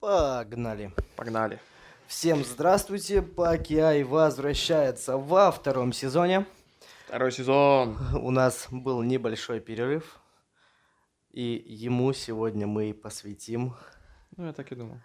Погнали. 0.00 0.92
Погнали. 1.14 1.60
Всем 2.06 2.42
здравствуйте. 2.42 3.20
Пакиай 3.20 4.02
возвращается 4.02 5.18
во 5.18 5.52
втором 5.52 5.92
сезоне. 5.92 6.46
Второй 7.06 7.30
сезон. 7.30 7.98
У 8.14 8.30
нас 8.30 8.66
был 8.70 9.02
небольшой 9.02 9.60
перерыв. 9.60 10.18
И 11.32 11.62
ему 11.66 12.12
сегодня 12.14 12.66
мы 12.66 12.94
посвятим 12.94 13.76
Ну, 14.36 14.46
я 14.46 14.52
так 14.54 14.72
и 14.72 14.74
думал. 14.74 14.96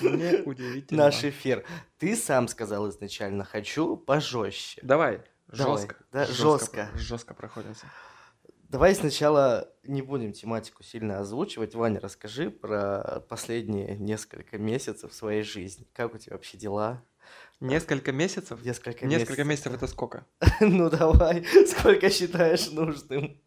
Мне 0.00 0.42
удивительно. 0.44 1.04
наш 1.04 1.24
эфир. 1.24 1.64
Ты 1.98 2.16
сам 2.16 2.48
сказал 2.48 2.88
изначально, 2.90 3.44
хочу 3.44 3.96
пожестче. 3.96 4.80
Давай. 4.82 5.22
Давай, 5.48 5.78
Жестко. 5.78 5.96
да, 6.12 6.26
жестко. 6.26 6.88
Жестко 6.96 7.32
проходимся. 7.34 7.86
Давай 8.74 8.92
сначала 8.96 9.68
не 9.84 10.02
будем 10.02 10.32
тематику 10.32 10.82
сильно 10.82 11.20
озвучивать. 11.20 11.76
Ваня, 11.76 12.00
расскажи 12.00 12.50
про 12.50 13.22
последние 13.28 13.96
несколько 13.96 14.58
месяцев 14.58 15.14
своей 15.14 15.44
жизни. 15.44 15.86
Как 15.92 16.12
у 16.12 16.18
тебя 16.18 16.34
вообще 16.34 16.58
дела? 16.58 17.00
Несколько 17.60 18.10
месяцев? 18.10 18.64
Несколько, 18.64 19.06
Несколько 19.06 19.44
месяцев 19.44 19.74
это 19.74 19.86
сколько? 19.86 20.26
Ну 20.60 20.90
давай, 20.90 21.44
сколько 21.68 22.10
считаешь 22.10 22.68
нужным? 22.72 23.40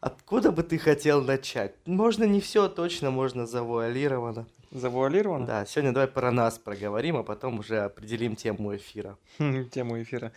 Откуда 0.00 0.52
бы 0.52 0.64
ты 0.64 0.76
хотел 0.76 1.22
начать? 1.22 1.74
Можно 1.86 2.24
не 2.24 2.42
все 2.42 2.68
точно, 2.68 3.10
можно 3.10 3.46
завуалировано. 3.46 4.46
Завуалировано? 4.70 5.46
Да, 5.46 5.64
сегодня 5.64 5.92
давай 5.92 6.08
про 6.08 6.30
нас 6.30 6.58
проговорим, 6.58 7.16
а 7.16 7.22
потом 7.22 7.60
уже 7.60 7.78
определим 7.78 8.36
тему 8.36 8.76
эфира. 8.76 9.16
Тему 9.38 10.02
эфира. 10.02 10.34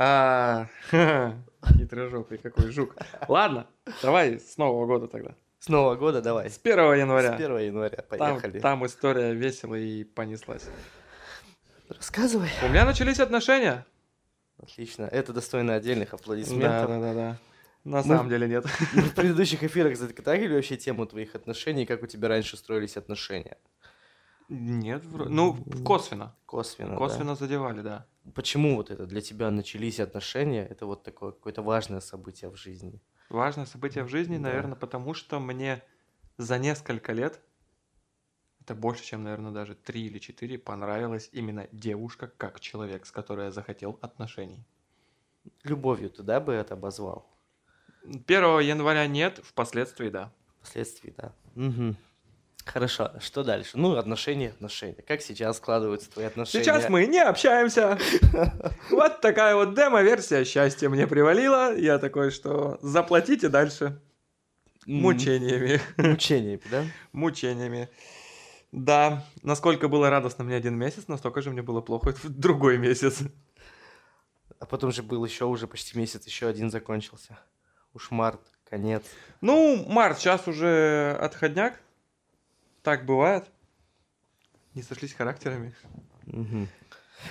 А, 0.00 0.66
хитрожопый 1.76 2.38
какой 2.38 2.70
жук. 2.70 2.94
Ладно, 3.26 3.66
давай 4.00 4.38
с 4.38 4.56
Нового 4.56 4.86
года 4.86 5.08
тогда. 5.08 5.34
С 5.58 5.68
Нового 5.68 5.96
года 5.96 6.22
давай. 6.22 6.48
С 6.50 6.58
1 6.62 6.78
января. 6.94 7.32
С 7.32 7.34
1 7.34 7.58
января, 7.58 7.96
Там, 8.08 8.18
поехали. 8.18 8.60
там 8.60 8.86
история 8.86 9.32
весела 9.34 9.74
и 9.74 10.04
понеслась. 10.04 10.66
Рассказывай. 11.88 12.48
У 12.64 12.68
меня 12.68 12.84
начались 12.84 13.18
отношения. 13.18 13.84
Отлично, 14.62 15.04
это 15.04 15.32
достойно 15.32 15.74
отдельных 15.74 16.10
Да, 16.10 16.16
аплодисментов. 16.16 16.88
да, 16.88 17.00
да, 17.00 17.14
да. 17.14 17.36
На 17.84 17.98
Мы- 17.98 18.04
самом 18.04 18.28
деле 18.28 18.46
нет. 18.48 18.66
Мы 18.92 19.02
в 19.02 19.14
предыдущих 19.14 19.62
эфирах 19.64 19.96
затрагивали 19.96 20.54
вообще 20.56 20.76
тему 20.76 21.06
твоих 21.06 21.34
отношений, 21.34 21.86
как 21.86 22.02
у 22.02 22.06
тебя 22.06 22.28
раньше 22.28 22.56
строились 22.56 22.96
отношения. 22.96 23.56
Нет, 24.48 25.04
вро- 25.04 25.28
ну, 25.28 25.56
косвенно. 25.84 26.34
Косвенно, 26.46 26.92
да? 26.92 26.96
Косвенно 26.96 27.34
задевали, 27.34 27.82
да. 27.82 28.06
Почему 28.34 28.76
вот 28.76 28.90
это 28.90 29.06
для 29.06 29.20
тебя 29.20 29.50
начались 29.50 30.00
отношения? 30.00 30.66
Это 30.66 30.86
вот 30.86 31.02
такое 31.02 31.32
какое-то 31.32 31.62
важное 31.62 32.00
событие 32.00 32.50
в 32.50 32.56
жизни. 32.56 33.00
Важное 33.28 33.66
событие 33.66 34.04
в 34.04 34.08
жизни, 34.08 34.36
Да. 34.36 34.42
наверное, 34.44 34.76
потому 34.76 35.12
что 35.12 35.38
мне 35.38 35.82
за 36.38 36.58
несколько 36.58 37.12
лет, 37.12 37.40
это 38.60 38.74
больше, 38.74 39.04
чем, 39.04 39.22
наверное, 39.24 39.52
даже 39.52 39.74
три 39.74 40.06
или 40.06 40.18
четыре, 40.18 40.58
понравилась 40.58 41.28
именно 41.32 41.68
девушка 41.72 42.26
как 42.28 42.60
человек, 42.60 43.04
с 43.06 43.10
которой 43.10 43.46
я 43.46 43.50
захотел 43.50 43.98
отношений. 44.00 44.64
Любовью 45.62 46.10
ты, 46.10 46.22
да, 46.22 46.40
бы 46.40 46.52
это 46.54 46.74
обозвал? 46.74 47.26
1 48.04 48.60
января 48.60 49.06
нет, 49.06 49.40
впоследствии 49.44 50.08
да. 50.08 50.32
Впоследствии, 50.60 51.14
да. 51.16 51.32
Мгм. 51.54 51.96
Хорошо, 52.72 53.12
что 53.20 53.42
дальше? 53.42 53.78
Ну, 53.78 53.96
отношения, 53.96 54.50
отношения. 54.50 55.02
Как 55.06 55.22
сейчас 55.22 55.56
складываются 55.56 56.10
твои 56.10 56.26
отношения? 56.26 56.64
Сейчас 56.64 56.88
мы 56.88 57.06
не 57.06 57.20
общаемся. 57.20 57.98
Вот 58.90 59.20
такая 59.20 59.54
вот 59.54 59.74
демо-версия 59.74 60.44
счастья 60.44 60.88
мне 60.88 61.06
привалила. 61.06 61.74
Я 61.74 61.98
такой, 61.98 62.30
что 62.30 62.78
заплатите 62.82 63.48
дальше 63.48 64.00
мучениями. 64.86 65.80
Мучениями, 65.96 66.62
да? 66.70 66.84
Мучениями. 67.12 67.88
Да, 68.70 69.24
насколько 69.42 69.88
было 69.88 70.10
радостно 70.10 70.44
мне 70.44 70.56
один 70.56 70.76
месяц, 70.76 71.08
настолько 71.08 71.40
же 71.40 71.50
мне 71.50 71.62
было 71.62 71.80
плохо 71.80 72.12
в 72.12 72.28
другой 72.28 72.76
месяц. 72.76 73.20
А 74.58 74.66
потом 74.66 74.92
же 74.92 75.02
был 75.02 75.24
еще 75.24 75.46
уже 75.46 75.66
почти 75.66 75.96
месяц, 75.98 76.26
еще 76.26 76.48
один 76.48 76.70
закончился. 76.70 77.38
Уж 77.94 78.10
март, 78.10 78.40
конец. 78.68 79.04
Ну, 79.40 79.84
март, 79.88 80.18
сейчас 80.18 80.46
уже 80.48 81.16
отходняк. 81.20 81.80
Так 82.82 83.04
бывает. 83.04 83.44
Не 84.74 84.82
сошлись 84.82 85.12
характерами. 85.14 85.74
Мгм. 86.26 86.68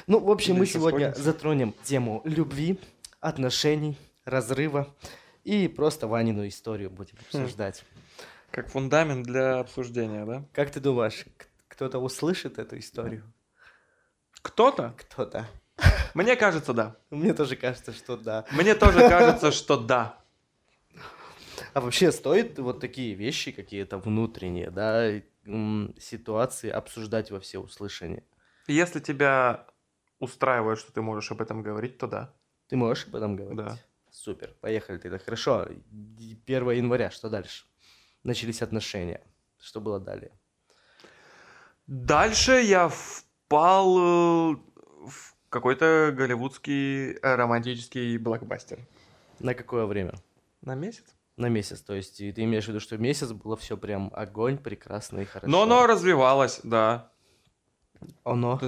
Ну, 0.06 0.20
в 0.20 0.30
общем, 0.30 0.54
Или 0.54 0.60
мы 0.62 0.66
сегодня 0.66 1.00
сходимся. 1.12 1.22
затронем 1.24 1.74
тему 1.84 2.22
любви, 2.26 2.80
отношений, 3.22 3.98
разрыва 4.26 4.94
и 5.44 5.68
просто 5.68 6.08
Ванину 6.08 6.48
историю 6.48 6.90
будем 6.90 7.16
Хм. 7.16 7.22
обсуждать. 7.38 7.84
Как 8.52 8.70
фундамент 8.70 9.26
для 9.26 9.60
обсуждения, 9.60 10.26
да? 10.26 10.44
Как 10.54 10.72
ты 10.72 10.80
думаешь, 10.80 11.26
кто-то 11.68 12.00
услышит 12.00 12.60
эту 12.60 12.78
историю? 12.80 13.24
Кто-то? 14.42 14.94
Кто-то. 14.98 15.48
Мне 16.14 16.36
кажется, 16.36 16.74
да. 16.74 16.96
Мне 17.10 17.34
тоже 17.34 17.56
кажется, 17.56 17.94
что 17.94 18.18
да. 18.18 18.46
Мне 18.52 18.76
тоже 18.76 19.00
кажется, 19.08 19.52
что 19.52 19.78
да. 19.78 20.18
А 21.74 21.82
вообще 21.82 22.12
стоит 22.12 22.58
вот 22.60 22.80
такие 22.80 23.14
вещи 23.14 23.52
какие-то 23.52 23.98
внутренние, 24.00 24.70
да, 24.72 25.12
ситуации 26.00 26.70
обсуждать 26.70 27.32
во 27.32 27.40
все 27.40 27.60
услышания? 27.60 28.24
Если 28.68 29.00
тебя 29.00 29.68
устраивает, 30.20 30.80
что 30.80 30.92
ты 30.92 31.02
можешь 31.02 31.32
об 31.32 31.42
этом 31.42 31.62
говорить, 31.64 31.98
то 31.98 32.08
да. 32.08 32.34
Ты 32.68 32.76
можешь 32.76 33.08
об 33.08 33.16
этом 33.16 33.36
говорить? 33.36 33.58
Да. 33.58 33.78
Супер, 34.12 34.54
поехали 34.62 34.98
тогда. 34.98 35.20
Хорошо, 35.20 35.68
1 35.92 36.72
января, 36.72 37.12
что 37.12 37.30
дальше? 37.30 37.66
Начались 38.24 38.62
отношения. 38.62 39.22
Что 39.60 39.80
было 39.80 40.00
далее? 40.00 40.32
Дальше 41.88 42.54
я 42.62 42.90
впал 42.90 43.98
э, 43.98 44.56
в 45.06 45.36
какой-то 45.50 46.14
голливудский 46.16 47.14
э, 47.14 47.36
романтический 47.36 48.18
блокбастер. 48.18 48.86
На 49.40 49.54
какое 49.54 49.86
время? 49.86 50.16
На 50.62 50.76
месяц? 50.76 51.17
На 51.38 51.50
месяц, 51.50 51.82
то 51.82 51.94
есть 51.94 52.20
и 52.20 52.32
ты 52.32 52.44
имеешь 52.44 52.66
в 52.66 52.70
виду, 52.70 52.80
что 52.80 52.98
месяц 52.98 53.32
было 53.32 53.56
все 53.56 53.78
прям 53.78 54.12
огонь, 54.16 54.58
прекрасно 54.58 55.20
и 55.20 55.26
хорошо. 55.26 55.52
Но 55.52 55.62
оно 55.62 55.86
развивалось, 55.86 56.62
да. 56.64 57.12
Оно. 58.24 58.60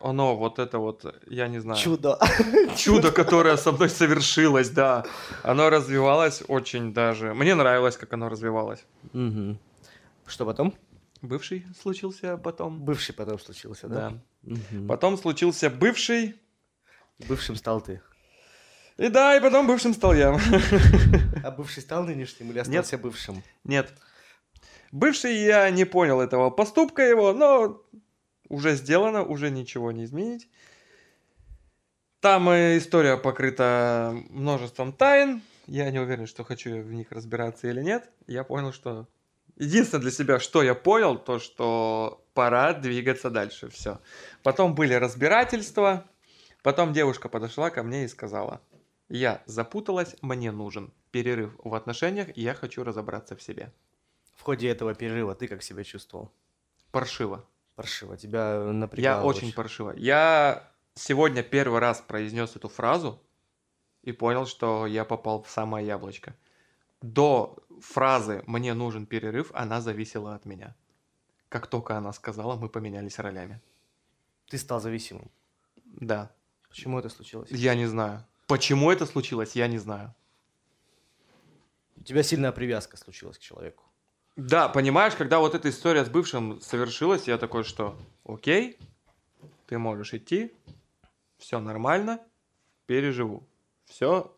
Оно, 0.00 0.36
вот 0.36 0.58
это 0.58 0.78
вот, 0.78 1.04
я 1.26 1.48
не 1.48 1.58
знаю. 1.58 1.78
Чудо. 1.78 2.18
Чудо, 2.76 3.12
которое 3.12 3.56
со 3.56 3.72
мной 3.72 3.88
совершилось, 3.88 4.70
да. 4.70 5.04
Оно 5.42 5.70
развивалось 5.70 6.42
очень 6.48 6.92
даже. 6.92 7.34
Мне 7.34 7.54
нравилось, 7.54 7.96
как 7.96 8.12
оно 8.12 8.28
развивалось. 8.28 8.84
Мгм. 9.12 9.58
Что 10.26 10.46
потом? 10.46 10.74
Бывший 11.22 11.66
случился 11.80 12.36
потом. 12.36 12.84
Бывший 12.84 13.14
потом 13.14 13.38
случился, 13.38 13.88
да? 13.88 14.10
Да. 14.42 14.54
Мгм. 14.54 14.86
Потом 14.88 15.16
случился 15.16 15.70
бывший. 15.70 16.34
Бывшим 17.28 17.56
стал 17.56 17.80
ты. 17.80 18.00
И 18.96 19.08
да, 19.08 19.36
и 19.36 19.40
потом 19.40 19.66
бывшим 19.66 19.92
стал 19.92 20.14
я. 20.14 20.38
А 21.42 21.50
бывший 21.50 21.82
стал 21.82 22.04
нынешним 22.04 22.48
или 22.48 22.58
Нет. 22.58 22.66
остался 22.66 22.98
бывшим? 22.98 23.42
Нет. 23.64 23.92
Бывший 24.92 25.34
я 25.34 25.68
не 25.70 25.84
понял 25.84 26.20
этого 26.20 26.50
поступка 26.50 27.02
его, 27.02 27.32
но 27.32 27.82
уже 28.48 28.76
сделано, 28.76 29.24
уже 29.24 29.50
ничего 29.50 29.90
не 29.90 30.04
изменить. 30.04 30.48
Там 32.20 32.48
э, 32.48 32.78
история 32.78 33.16
покрыта 33.16 34.14
множеством 34.30 34.92
тайн. 34.92 35.42
Я 35.66 35.90
не 35.90 35.98
уверен, 35.98 36.26
что 36.26 36.44
хочу 36.44 36.80
в 36.80 36.92
них 36.92 37.10
разбираться 37.10 37.68
или 37.68 37.82
нет. 37.82 38.08
Я 38.26 38.44
понял, 38.44 38.72
что... 38.72 39.08
Единственное 39.56 40.02
для 40.02 40.10
себя, 40.10 40.38
что 40.40 40.62
я 40.62 40.74
понял, 40.74 41.18
то, 41.18 41.38
что 41.38 42.24
пора 42.32 42.72
двигаться 42.72 43.30
дальше. 43.30 43.68
Все. 43.70 44.00
Потом 44.42 44.74
были 44.74 44.94
разбирательства. 44.94 46.04
Потом 46.62 46.92
девушка 46.92 47.28
подошла 47.28 47.70
ко 47.70 47.82
мне 47.82 48.04
и 48.04 48.08
сказала, 48.08 48.62
я 49.08 49.42
запуталась, 49.46 50.16
мне 50.22 50.50
нужен 50.50 50.92
перерыв 51.10 51.54
в 51.58 51.74
отношениях, 51.74 52.36
и 52.36 52.42
я 52.42 52.54
хочу 52.54 52.84
разобраться 52.84 53.36
в 53.36 53.42
себе. 53.42 53.72
В 54.34 54.42
ходе 54.42 54.68
этого 54.68 54.94
перерыва 54.94 55.34
ты 55.34 55.46
как 55.48 55.62
себя 55.62 55.84
чувствовал? 55.84 56.32
Паршиво. 56.90 57.44
Паршиво. 57.76 58.16
Тебя 58.16 58.54
Я 58.54 58.72
напрягало 58.72 59.24
очень 59.24 59.52
паршиво. 59.52 59.92
Я 59.96 60.70
сегодня 60.94 61.42
первый 61.42 61.80
раз 61.80 62.00
произнес 62.00 62.56
эту 62.56 62.68
фразу 62.68 63.20
и 64.02 64.12
понял, 64.12 64.46
что 64.46 64.86
я 64.86 65.04
попал 65.04 65.42
в 65.42 65.50
самое 65.50 65.86
яблочко. 65.86 66.34
До 67.00 67.56
фразы 67.80 68.42
«мне 68.46 68.74
нужен 68.74 69.06
перерыв» 69.06 69.50
она 69.54 69.80
зависела 69.80 70.34
от 70.34 70.46
меня. 70.46 70.74
Как 71.48 71.66
только 71.66 71.96
она 71.96 72.12
сказала, 72.12 72.56
мы 72.56 72.68
поменялись 72.68 73.18
ролями. 73.18 73.60
Ты 74.48 74.58
стал 74.58 74.80
зависимым. 74.80 75.30
Да. 75.84 76.30
Почему 76.68 76.98
это 76.98 77.08
случилось? 77.08 77.50
Я 77.50 77.74
не 77.74 77.86
знаю. 77.86 78.24
Почему 78.46 78.90
это 78.90 79.06
случилось, 79.06 79.56
я 79.56 79.66
не 79.66 79.78
знаю. 79.78 80.14
У 81.96 82.02
тебя 82.02 82.22
сильная 82.22 82.52
привязка 82.52 82.96
случилась 82.96 83.38
к 83.38 83.40
человеку. 83.40 83.84
Да, 84.36 84.68
понимаешь, 84.68 85.14
когда 85.14 85.38
вот 85.38 85.54
эта 85.54 85.70
история 85.70 86.04
с 86.04 86.08
бывшим 86.08 86.60
совершилась, 86.60 87.28
я 87.28 87.38
такой, 87.38 87.64
что 87.64 87.96
окей, 88.24 88.78
ты 89.66 89.78
можешь 89.78 90.12
идти, 90.12 90.52
все 91.38 91.60
нормально, 91.60 92.20
переживу. 92.86 93.46
Все 93.84 94.34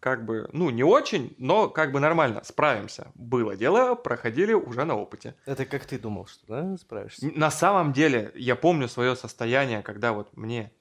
как 0.00 0.24
бы, 0.24 0.48
ну, 0.52 0.70
не 0.70 0.84
очень, 0.84 1.34
но 1.38 1.68
как 1.68 1.92
бы 1.92 2.00
нормально, 2.00 2.42
справимся. 2.44 3.10
Было 3.14 3.56
дело, 3.56 3.94
проходили 3.94 4.52
уже 4.52 4.84
на 4.84 4.94
опыте. 4.94 5.34
Это 5.44 5.64
как 5.64 5.86
ты 5.86 5.98
думал, 5.98 6.26
что, 6.26 6.46
да, 6.46 6.76
справишься? 6.76 7.30
На 7.34 7.50
самом 7.50 7.92
деле, 7.92 8.30
я 8.34 8.54
помню 8.54 8.88
свое 8.88 9.16
состояние, 9.16 9.82
когда 9.82 10.12
вот 10.12 10.36
мне 10.36 10.72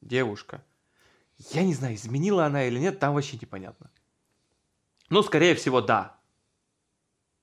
девушка, 0.00 0.64
я 1.38 1.62
не 1.62 1.74
знаю, 1.74 1.94
изменила 1.94 2.46
она 2.46 2.64
или 2.64 2.78
нет, 2.78 2.98
там 2.98 3.14
вообще 3.14 3.38
непонятно. 3.40 3.90
Ну, 5.10 5.22
скорее 5.22 5.54
всего, 5.54 5.80
да. 5.80 6.18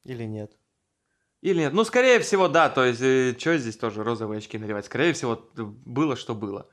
Или 0.04 0.26
нет? 0.26 0.56
Или 1.42 1.60
нет? 1.60 1.74
Ну, 1.74 1.84
скорее 1.84 2.20
всего, 2.20 2.48
да. 2.48 2.70
То 2.70 2.84
есть, 2.84 3.40
что 3.40 3.58
здесь 3.58 3.78
тоже 3.78 4.04
розовые 4.04 4.40
очки 4.40 4.58
наливать? 4.58 4.86
Скорее 4.86 5.14
всего, 5.14 5.50
было, 5.56 6.16
что 6.16 6.36
было. 6.36 6.70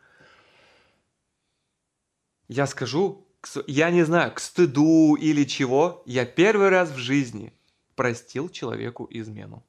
Я 2.49 2.67
скажу, 2.67 3.27
я 3.67 3.91
не 3.91 4.03
знаю, 4.03 4.35
к 4.35 4.41
стыду 4.41 5.15
или 5.15 5.45
чего, 5.45 6.03
я 6.07 6.27
первый 6.27 6.69
раз 6.69 6.91
в 6.91 6.97
жизни 6.97 7.55
простил 7.95 8.49
человеку 8.49 9.07
измену. 9.11 9.65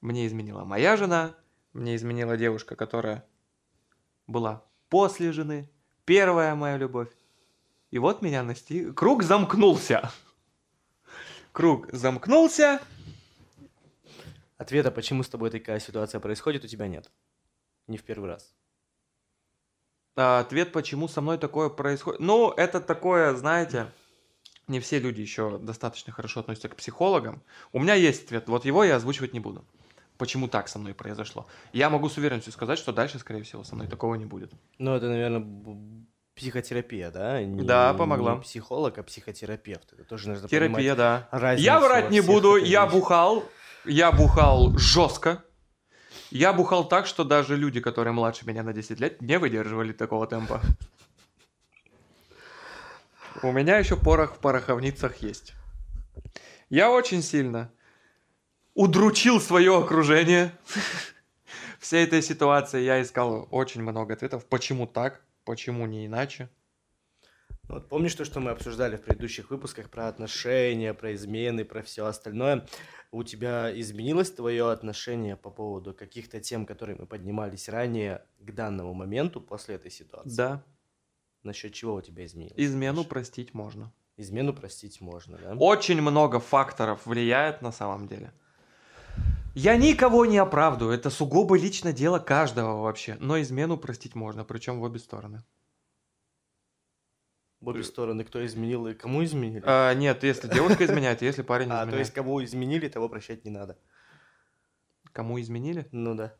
Мне 0.00 0.26
изменила 0.26 0.64
моя 0.64 0.96
жена, 0.96 1.34
мне 1.72 1.96
изменила 1.96 2.36
девушка, 2.36 2.76
которая 2.76 3.26
была 4.26 4.64
после 4.88 5.32
жены, 5.32 5.70
первая 6.04 6.54
моя 6.54 6.76
любовь. 6.76 7.08
И 7.90 7.98
вот 7.98 8.22
меня 8.22 8.42
настиг... 8.42 8.94
Круг 8.94 9.22
замкнулся. 9.22 10.10
Круг 11.52 11.88
замкнулся, 11.92 12.80
Ответа, 14.56 14.90
почему 14.90 15.22
с 15.22 15.28
тобой 15.28 15.50
такая 15.50 15.80
ситуация 15.80 16.20
происходит, 16.20 16.64
у 16.64 16.68
тебя 16.68 16.86
нет. 16.86 17.10
Не 17.88 17.98
в 17.98 18.02
первый 18.04 18.30
раз. 18.30 18.54
А, 20.16 20.40
Ответ, 20.40 20.72
почему 20.72 21.08
со 21.08 21.20
мной 21.20 21.38
такое 21.38 21.68
происходит. 21.68 22.20
Ну, 22.20 22.50
это 22.52 22.80
такое, 22.80 23.34
знаете, 23.34 23.92
не 24.68 24.78
все 24.78 25.00
люди 25.00 25.20
еще 25.20 25.58
достаточно 25.58 26.12
хорошо 26.12 26.40
относятся 26.40 26.68
к 26.68 26.76
психологам. 26.76 27.42
У 27.72 27.80
меня 27.80 27.94
есть 27.94 28.24
ответ, 28.24 28.48
вот 28.48 28.64
его 28.64 28.84
я 28.84 28.96
озвучивать 28.96 29.32
не 29.32 29.40
буду. 29.40 29.64
Почему 30.16 30.46
так 30.48 30.68
со 30.68 30.78
мной 30.78 30.94
произошло? 30.94 31.46
Я 31.72 31.90
могу 31.90 32.08
с 32.08 32.16
уверенностью 32.16 32.52
сказать, 32.52 32.78
что 32.78 32.92
дальше, 32.92 33.18
скорее 33.18 33.42
всего, 33.42 33.64
со 33.64 33.74
мной 33.74 33.88
такого 33.88 34.14
не 34.14 34.26
будет. 34.26 34.52
Ну, 34.78 34.94
это, 34.94 35.08
наверное, 35.08 35.44
психотерапия, 36.36 37.10
да? 37.10 37.42
Не- 37.42 37.62
Да, 37.64 37.94
помогла. 37.94 38.34
Не 38.36 38.40
психолог, 38.40 38.96
а 38.98 39.02
психотерапевт. 39.02 39.92
Это 39.92 40.04
тоже 40.04 40.28
нужно 40.28 40.48
Терапия, 40.48 40.94
да. 40.94 41.28
Я 41.58 41.80
врать 41.80 42.10
не 42.10 42.20
буду, 42.20 42.56
я 42.56 42.86
бухал, 42.86 43.44
я 43.84 44.12
бухал 44.12 44.76
жестко. 44.78 45.42
Я 46.30 46.52
бухал 46.52 46.88
так, 46.88 47.06
что 47.06 47.24
даже 47.24 47.56
люди, 47.56 47.80
которые 47.80 48.12
младше 48.12 48.46
меня 48.46 48.62
на 48.62 48.72
10 48.72 48.98
лет, 49.00 49.20
не 49.20 49.38
выдерживали 49.38 49.92
такого 49.92 50.26
темпа. 50.26 50.60
У 53.42 53.52
меня 53.52 53.78
еще 53.78 53.96
порох 53.96 54.36
в 54.36 54.38
пороховницах 54.38 55.16
есть. 55.18 55.54
Я 56.70 56.90
очень 56.90 57.22
сильно 57.22 57.70
удручил 58.74 59.40
свое 59.40 59.76
окружение. 59.78 60.52
Всей 61.78 62.04
этой 62.04 62.22
ситуации 62.22 62.82
я 62.82 63.02
искал 63.02 63.46
очень 63.50 63.82
много 63.82 64.14
ответов. 64.14 64.46
Почему 64.46 64.86
так? 64.86 65.22
Почему 65.44 65.86
не 65.86 66.06
иначе? 66.06 66.48
Ну, 67.68 67.74
Вот 67.74 67.88
помнишь 67.88 68.14
то, 68.14 68.24
что 68.24 68.40
мы 68.40 68.50
обсуждали 68.50 68.96
в 68.96 69.02
предыдущих 69.02 69.50
выпусках 69.50 69.90
про 69.90 70.08
отношения, 70.08 70.92
про 70.94 71.14
измены, 71.14 71.64
про 71.64 71.82
все 71.82 72.06
остальное? 72.06 72.66
У 73.10 73.22
тебя 73.22 73.70
изменилось 73.78 74.30
твое 74.32 74.70
отношение 74.70 75.36
по 75.36 75.50
поводу 75.50 75.94
каких-то 75.94 76.40
тем, 76.40 76.66
которые 76.66 76.96
мы 76.96 77.06
поднимались 77.06 77.68
ранее 77.68 78.24
к 78.40 78.52
данному 78.52 78.92
моменту 78.94 79.40
после 79.40 79.76
этой 79.76 79.90
ситуации? 79.90 80.36
Да, 80.36 80.64
Насчет 81.42 81.74
чего 81.74 81.94
у 81.94 82.00
тебя 82.00 82.24
изменилось? 82.24 82.54
измену 82.56 82.98
Саша? 82.98 83.08
простить 83.10 83.54
можно. 83.54 83.92
Измену 84.16 84.54
простить 84.54 85.00
можно, 85.00 85.36
да? 85.38 85.54
Очень 85.54 86.00
много 86.00 86.40
факторов 86.40 87.04
влияет 87.06 87.62
на 87.62 87.72
самом 87.72 88.08
деле. 88.08 88.32
Я 89.54 89.76
никого 89.76 90.26
не 90.26 90.38
оправдываю, 90.38 90.96
это 90.96 91.10
сугубо 91.10 91.56
лично 91.56 91.92
дело 91.92 92.18
каждого 92.18 92.82
вообще. 92.82 93.16
Но 93.20 93.40
измену 93.40 93.76
простить 93.78 94.14
можно, 94.16 94.44
причем 94.44 94.80
в 94.80 94.82
обе 94.82 94.98
стороны. 94.98 95.44
В 97.60 97.68
обе 97.68 97.82
стороны, 97.82 98.24
кто 98.24 98.44
изменил 98.44 98.88
и 98.88 98.94
кому 98.94 99.24
изменили? 99.24 99.62
А, 99.64 99.94
нет, 99.94 100.22
если 100.24 100.48
девушка 100.48 100.84
изменяет, 100.84 101.22
если 101.22 101.42
парень 101.42 101.68
А, 101.70 101.76
изменяет. 101.76 101.90
то 101.90 101.98
есть 101.98 102.12
кому 102.12 102.42
изменили, 102.44 102.88
того 102.88 103.08
прощать 103.08 103.44
не 103.44 103.50
надо. 103.50 103.78
Кому 105.12 105.40
изменили? 105.40 105.86
Ну 105.92 106.14
да. 106.14 106.34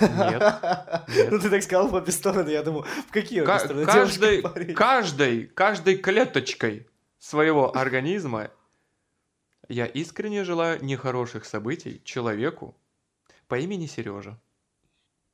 Нет. 0.00 0.40
Нет. 1.08 1.30
Ну 1.32 1.38
ты 1.40 1.50
так 1.50 1.62
сказал 1.62 1.88
в 1.88 1.94
обе 1.94 2.12
стороны, 2.12 2.50
я 2.50 2.62
думаю, 2.62 2.84
в 3.08 3.10
какие 3.10 3.40
обе 3.40 3.58
стороны? 3.58 3.84
каждой, 3.86 4.42
каждой, 4.74 5.46
каждой 5.46 5.96
клеточкой 5.96 6.86
своего 7.18 7.76
организма 7.76 8.50
я 9.72 9.86
искренне 9.86 10.44
желаю 10.44 10.84
нехороших 10.84 11.44
событий 11.44 12.00
человеку 12.04 12.76
по 13.48 13.58
имени 13.58 13.86
Сережа. 13.86 14.38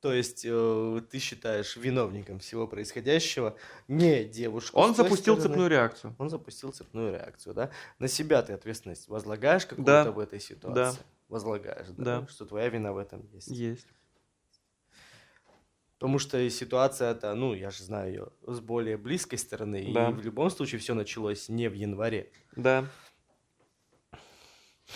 То 0.01 0.13
есть 0.13 0.45
э, 0.47 1.01
ты 1.11 1.19
считаешь 1.19 1.75
виновником 1.75 2.39
всего 2.39 2.67
происходящего 2.67 3.57
не 3.89 4.23
девушку. 4.23 4.79
Он 4.79 4.95
запустил 4.95 5.33
стороны. 5.35 5.49
цепную 5.49 5.69
реакцию. 5.69 6.15
Он 6.17 6.29
запустил 6.29 6.71
цепную 6.71 7.11
реакцию, 7.11 7.53
да? 7.53 7.69
На 7.99 8.07
себя 8.07 8.41
ты 8.41 8.53
ответственность 8.53 9.09
возлагаешь 9.09 9.65
какую-то 9.65 10.05
Да. 10.05 10.11
в 10.11 10.19
этой 10.19 10.39
ситуации? 10.39 11.01
Возлагаешь, 11.27 11.87
да? 11.89 12.21
Да. 12.21 12.27
Что 12.27 12.45
твоя 12.45 12.69
вина 12.69 12.93
в 12.93 12.97
этом 12.97 13.27
есть. 13.33 13.49
Есть. 13.49 13.87
Потому 15.95 16.17
что 16.17 16.49
ситуация 16.49 17.11
это, 17.11 17.35
ну, 17.35 17.53
я 17.53 17.71
же 17.71 17.83
знаю 17.83 18.09
ее 18.09 18.27
с 18.47 18.61
более 18.61 18.95
близкой 18.95 19.35
стороны, 19.37 19.91
Да. 19.93 20.11
и 20.11 20.13
в 20.13 20.21
любом 20.21 20.49
случае 20.49 20.79
все 20.79 20.93
началось 20.93 21.49
не 21.49 21.69
в 21.69 21.73
январе. 21.73 22.31
Да. 22.55 22.85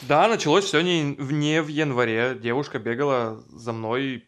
Да, 0.01 0.27
началось 0.27 0.65
все 0.65 0.81
не, 0.81 1.13
в- 1.17 1.31
не 1.31 1.61
в 1.61 1.67
январе. 1.67 2.35
Девушка 2.35 2.79
бегала 2.79 3.41
за 3.49 3.71
мной 3.73 4.25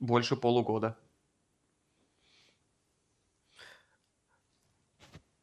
больше 0.00 0.36
полугода. 0.36 0.96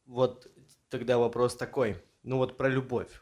Вот 0.06 0.48
тогда 0.90 1.18
вопрос 1.18 1.56
такой, 1.56 1.96
ну 2.24 2.38
вот 2.38 2.58
про 2.58 2.70
любовь. 2.70 3.22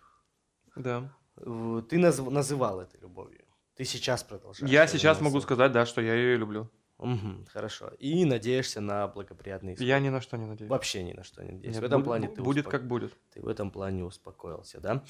Да. 0.76 1.14
Ты 1.36 1.98
назв- 1.98 2.30
называл 2.30 2.82
это 2.82 2.98
любовью. 2.98 3.46
Ты 3.76 3.86
сейчас 3.86 4.24
продолжаешь. 4.24 4.70
Я 4.72 4.88
сейчас 4.88 5.18
могу 5.20 5.36
называть. 5.36 5.44
сказать, 5.44 5.72
да, 5.72 5.86
что 5.86 6.02
я 6.02 6.14
ее 6.16 6.36
люблю. 6.36 6.70
Мгм, 6.98 7.46
хорошо. 7.50 7.92
И 8.00 8.26
надеешься 8.26 8.82
на 8.82 9.08
благоприятный 9.08 9.74
исход. 9.76 9.88
Я 9.88 10.00
ни 10.00 10.10
на 10.10 10.20
что 10.20 10.36
не 10.36 10.46
надеюсь. 10.46 10.70
Вообще 10.70 11.02
ни 11.04 11.14
на 11.14 11.24
что 11.24 11.42
не 11.44 11.52
надеюсь. 11.52 11.76
Нет, 11.76 11.84
в 11.84 11.86
этом 11.86 12.02
бу- 12.02 12.06
плане 12.06 12.28
ты 12.28 12.42
будет 12.42 12.66
успок- 12.66 12.72
как 12.72 12.88
будет. 12.88 13.14
ты 13.32 13.42
в 13.42 13.48
этом 13.48 13.72
плане 13.72 14.04
успокоился, 14.04 14.82
да? 14.82 15.02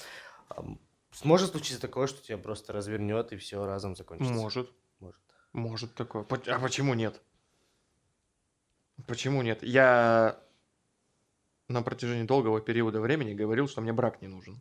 Сможет 1.12 1.50
случиться 1.50 1.80
такое, 1.80 2.06
что 2.06 2.22
тебя 2.22 2.38
просто 2.38 2.72
развернет 2.72 3.32
и 3.32 3.36
все 3.36 3.64
разом 3.64 3.96
закончится? 3.96 4.32
Может. 4.32 4.70
Может. 5.00 5.20
Может 5.52 5.94
такое. 5.94 6.24
А 6.24 6.58
почему 6.58 6.94
нет? 6.94 7.20
Почему 9.06 9.42
нет? 9.42 9.62
Я 9.62 10.40
на 11.68 11.82
протяжении 11.82 12.24
долгого 12.24 12.60
периода 12.60 13.00
времени 13.00 13.34
говорил, 13.34 13.68
что 13.68 13.80
мне 13.80 13.92
брак 13.92 14.22
не 14.22 14.28
нужен. 14.28 14.60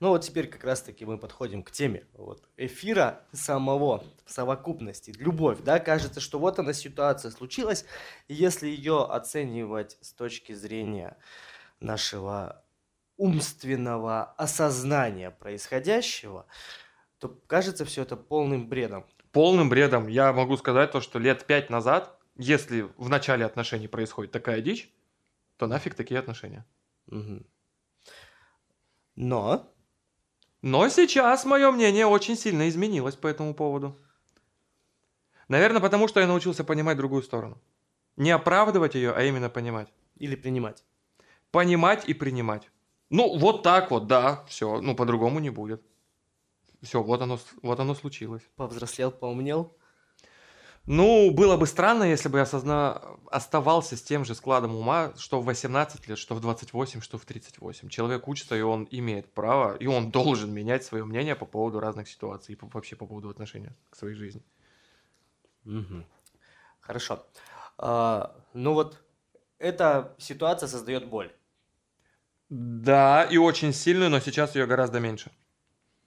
Ну 0.00 0.08
вот 0.08 0.22
теперь 0.22 0.48
как 0.48 0.64
раз-таки 0.64 1.04
мы 1.04 1.18
подходим 1.18 1.62
к 1.62 1.70
теме 1.70 2.04
вот, 2.14 2.48
эфира 2.56 3.24
самого, 3.32 4.04
совокупности. 4.26 5.12
Любовь, 5.16 5.60
да, 5.62 5.78
кажется, 5.78 6.20
что 6.20 6.38
вот 6.38 6.58
она 6.58 6.72
ситуация 6.72 7.30
случилась, 7.30 7.84
и 8.26 8.34
если 8.34 8.66
ее 8.66 9.04
оценивать 9.04 9.96
с 10.00 10.12
точки 10.12 10.52
зрения 10.54 11.16
нашего 11.78 12.59
умственного 13.20 14.32
осознания 14.38 15.30
происходящего, 15.30 16.46
то 17.18 17.28
кажется 17.46 17.84
все 17.84 18.02
это 18.02 18.16
полным 18.16 18.68
бредом. 18.68 19.04
Полным 19.30 19.68
бредом. 19.68 20.08
Я 20.08 20.32
могу 20.32 20.56
сказать 20.56 20.90
то, 20.90 21.00
что 21.02 21.18
лет 21.18 21.46
пять 21.46 21.68
назад, 21.70 22.18
если 22.36 22.88
в 22.96 23.08
начале 23.10 23.44
отношений 23.44 23.88
происходит 23.88 24.32
такая 24.32 24.62
дичь, 24.62 24.90
то 25.58 25.66
нафиг 25.66 25.94
такие 25.94 26.18
отношения. 26.18 26.64
Мгм. 27.06 27.46
Но 29.16 29.70
Но 30.62 30.88
сейчас 30.88 31.44
мое 31.44 31.70
мнение 31.70 32.06
очень 32.06 32.36
сильно 32.36 32.68
изменилось 32.68 33.16
по 33.16 33.28
этому 33.28 33.54
поводу. 33.54 33.98
Наверное, 35.48 35.80
потому 35.80 36.08
что 36.08 36.20
я 36.20 36.26
научился 36.26 36.64
понимать 36.64 36.96
другую 36.96 37.22
сторону. 37.22 37.60
Не 38.16 38.30
оправдывать 38.30 38.94
ее, 38.94 39.12
а 39.12 39.22
именно 39.22 39.50
понимать. 39.50 39.92
или 40.16 40.36
принимать. 40.36 40.84
Понимать 41.50 42.08
и 42.08 42.14
принимать. 42.14 42.70
Ну, 43.10 43.36
вот 43.38 43.62
так 43.62 43.90
вот, 43.90 44.06
да, 44.06 44.44
все. 44.46 44.80
Ну, 44.80 44.94
по-другому 44.94 45.40
не 45.40 45.50
будет. 45.50 45.82
Все, 46.80 47.02
вот 47.02 47.20
оно, 47.20 47.38
вот 47.62 47.80
оно 47.80 47.94
случилось. 47.94 48.42
Повзрослел, 48.56 49.10
поумнел. 49.10 49.76
Ну, 50.86 51.30
было 51.30 51.56
бы 51.56 51.66
странно, 51.66 52.04
если 52.04 52.28
бы 52.28 52.38
я 52.38 52.46
созна... 52.46 53.02
оставался 53.30 53.96
с 53.96 54.02
тем 54.02 54.24
же 54.24 54.34
складом 54.34 54.74
ума, 54.74 55.12
что 55.18 55.40
в 55.40 55.44
18 55.44 56.08
лет, 56.08 56.18
что 56.18 56.34
в 56.34 56.40
28, 56.40 57.00
что 57.00 57.18
в 57.18 57.24
38. 57.24 57.88
Человек 57.90 58.26
учится, 58.28 58.56
и 58.56 58.62
он 58.62 58.88
имеет 58.90 59.32
право, 59.32 59.76
и 59.76 59.86
он 59.86 60.10
должен 60.10 60.52
менять 60.52 60.84
свое 60.84 61.04
мнение 61.04 61.36
по 61.36 61.44
поводу 61.44 61.80
разных 61.80 62.08
ситуаций, 62.08 62.54
и 62.54 62.56
по- 62.56 62.66
вообще 62.66 62.96
по 62.96 63.06
поводу 63.06 63.28
отношения 63.28 63.76
к 63.90 63.96
своей 63.96 64.14
жизни. 64.14 64.42
Мгм. 65.64 66.06
Хорошо. 66.80 67.26
А, 67.76 68.34
ну 68.54 68.72
вот 68.72 69.04
эта 69.58 70.14
ситуация 70.18 70.66
создает 70.66 71.08
боль. 71.08 71.30
Да, 72.50 73.22
и 73.24 73.36
очень 73.36 73.72
сильную, 73.72 74.10
но 74.10 74.20
сейчас 74.20 74.56
ее 74.56 74.66
гораздо 74.66 74.98
меньше. 75.00 75.30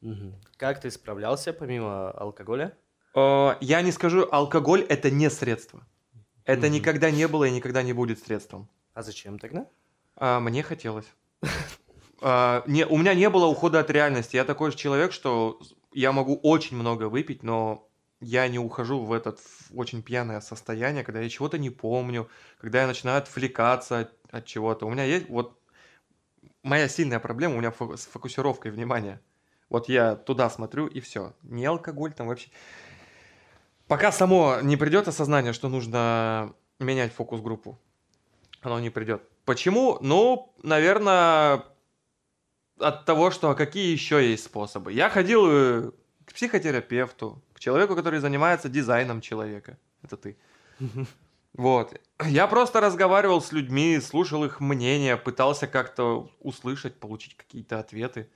Мгм. 0.02 0.36
Как 0.58 0.82
ты 0.82 0.92
справлялся 0.92 1.54
помимо 1.54 2.12
алкоголя? 2.12 2.78
Э, 3.16 3.56
Я 3.62 3.82
не 3.82 3.92
скажу, 3.92 4.28
алкоголь 4.30 4.82
это 4.82 5.10
не 5.10 5.30
средство. 5.30 5.88
Это 6.46 6.68
Мгм. 6.68 6.76
никогда 6.76 7.12
не 7.12 7.28
было 7.28 7.46
и 7.46 7.52
никогда 7.52 7.82
не 7.84 7.94
будет 7.94 8.20
средством. 8.20 8.68
А 8.94 9.02
зачем 9.02 9.40
тогда? 9.40 9.66
А, 10.18 10.40
мне 10.42 10.62
хотелось. 10.64 11.08
А, 12.22 12.64
не, 12.68 12.86
у 12.86 12.98
меня 12.98 13.14
не 13.14 13.30
было 13.30 13.46
ухода 13.48 13.80
от 13.80 13.90
реальности. 13.90 14.36
Я 14.36 14.44
такой 14.44 14.72
же 14.72 14.78
человек, 14.78 15.14
что 15.14 15.60
я 15.94 16.12
могу 16.12 16.36
очень 16.36 16.78
много 16.78 17.10
выпить, 17.10 17.44
но 17.44 17.90
я 18.20 18.48
не 18.48 18.60
ухожу 18.60 19.00
в 19.00 19.12
этот 19.12 19.40
в 19.40 19.78
очень 19.78 20.02
пьяное 20.02 20.42
состояние, 20.42 21.04
когда 21.04 21.22
я 21.22 21.30
чего-то 21.30 21.58
не 21.58 21.70
помню, 21.70 22.30
когда 22.60 22.82
я 22.82 22.88
начинаю 22.88 23.18
отвлекаться 23.20 24.00
от, 24.00 24.12
от 24.32 24.46
чего-то. 24.46 24.86
У 24.86 24.90
меня 24.90 25.04
есть 25.04 25.30
вот 25.30 25.60
моя 26.64 26.88
сильная 26.88 27.20
проблема, 27.20 27.56
у 27.56 27.60
меня 27.60 27.72
с 27.72 28.06
фокусировкой 28.08 28.72
внимания. 28.72 29.22
Вот 29.70 29.90
я 29.90 30.16
туда 30.16 30.50
смотрю 30.50 30.88
и 30.88 31.00
все. 31.00 31.34
Не 31.44 31.66
алкоголь 31.66 32.14
там 32.14 32.28
вообще. 32.28 32.50
Пока 33.88 34.12
само 34.12 34.60
не 34.62 34.78
придет 34.78 35.08
осознание, 35.08 35.54
что 35.54 35.70
нужно 35.70 36.54
менять 36.80 37.14
фокус-группу, 37.14 37.78
оно 38.62 38.80
не 38.80 38.90
придет. 38.90 39.22
Почему? 39.46 39.98
Ну, 40.02 40.54
наверное, 40.64 41.66
от 42.80 43.06
того, 43.06 43.30
что 43.32 43.54
какие 43.56 43.92
еще 43.92 44.30
есть 44.30 44.46
способы. 44.46 44.94
Я 44.94 45.10
ходил 45.10 45.46
э, 45.48 45.92
к 46.26 46.34
психотерапевту, 46.34 47.42
к 47.54 47.60
человеку, 47.60 47.96
который 47.96 48.20
занимается 48.20 48.70
дизайном 48.70 49.22
человека. 49.22 49.78
Это 50.02 50.18
ты. 50.18 50.38
Вот. 51.54 52.00
Я 52.26 52.48
просто 52.48 52.82
разговаривал 52.82 53.42
с 53.42 53.52
людьми, 53.52 54.00
слушал 54.00 54.44
их 54.44 54.60
мнение, 54.60 55.18
пытался 55.18 55.68
как-то 55.68 56.32
услышать, 56.40 57.00
получить 57.00 57.36
какие-то 57.38 57.80
ответы. 57.80 58.30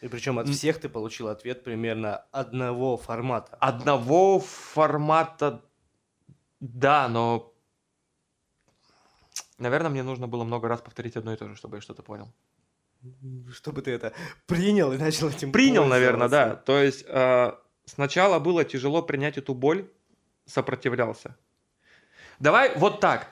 И 0.00 0.08
причем 0.08 0.38
от 0.38 0.48
всех 0.48 0.80
ты 0.80 0.88
получил 0.88 1.28
ответ 1.28 1.64
примерно 1.64 2.24
одного 2.30 2.96
формата. 2.96 3.56
Одного 3.60 4.40
формата, 4.40 5.62
да, 6.60 7.08
но, 7.08 7.52
наверное, 9.58 9.90
мне 9.90 10.02
нужно 10.02 10.26
было 10.26 10.44
много 10.44 10.68
раз 10.68 10.80
повторить 10.80 11.16
одно 11.16 11.34
и 11.34 11.36
то 11.36 11.48
же, 11.48 11.56
чтобы 11.56 11.76
я 11.76 11.80
что-то 11.82 12.02
понял. 12.02 12.32
Чтобы 13.52 13.82
ты 13.82 13.90
это 13.90 14.12
принял 14.46 14.92
и 14.92 14.98
начал 14.98 15.28
этим 15.28 15.52
Принял, 15.52 15.86
наверное, 15.86 16.28
да. 16.28 16.54
То 16.54 16.78
есть 16.78 17.04
э, 17.06 17.52
сначала 17.84 18.38
было 18.38 18.64
тяжело 18.64 19.02
принять 19.02 19.38
эту 19.38 19.54
боль, 19.54 19.90
сопротивлялся. 20.46 21.36
Давай 22.40 22.76
вот 22.76 23.00
так. 23.00 23.28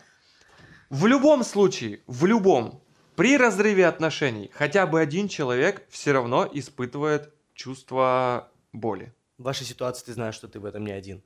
В 0.90 1.06
любом 1.06 1.42
случае, 1.42 2.00
в 2.06 2.26
любом, 2.26 2.82
при 3.16 3.36
разрыве 3.36 3.86
отношений, 3.86 4.50
хотя 4.54 4.86
бы 4.86 5.00
один 5.00 5.28
человек 5.28 5.86
все 5.90 6.12
равно 6.12 6.48
испытывает 6.52 7.32
чувство 7.54 8.50
боли. 8.72 9.12
В 9.38 9.44
вашей 9.44 9.66
ситуации 9.66 10.04
ты 10.06 10.12
знаешь, 10.12 10.34
что 10.34 10.46
ты 10.46 10.60
в 10.60 10.64
этом 10.64 10.84
не 10.84 10.92
один. 10.92 11.22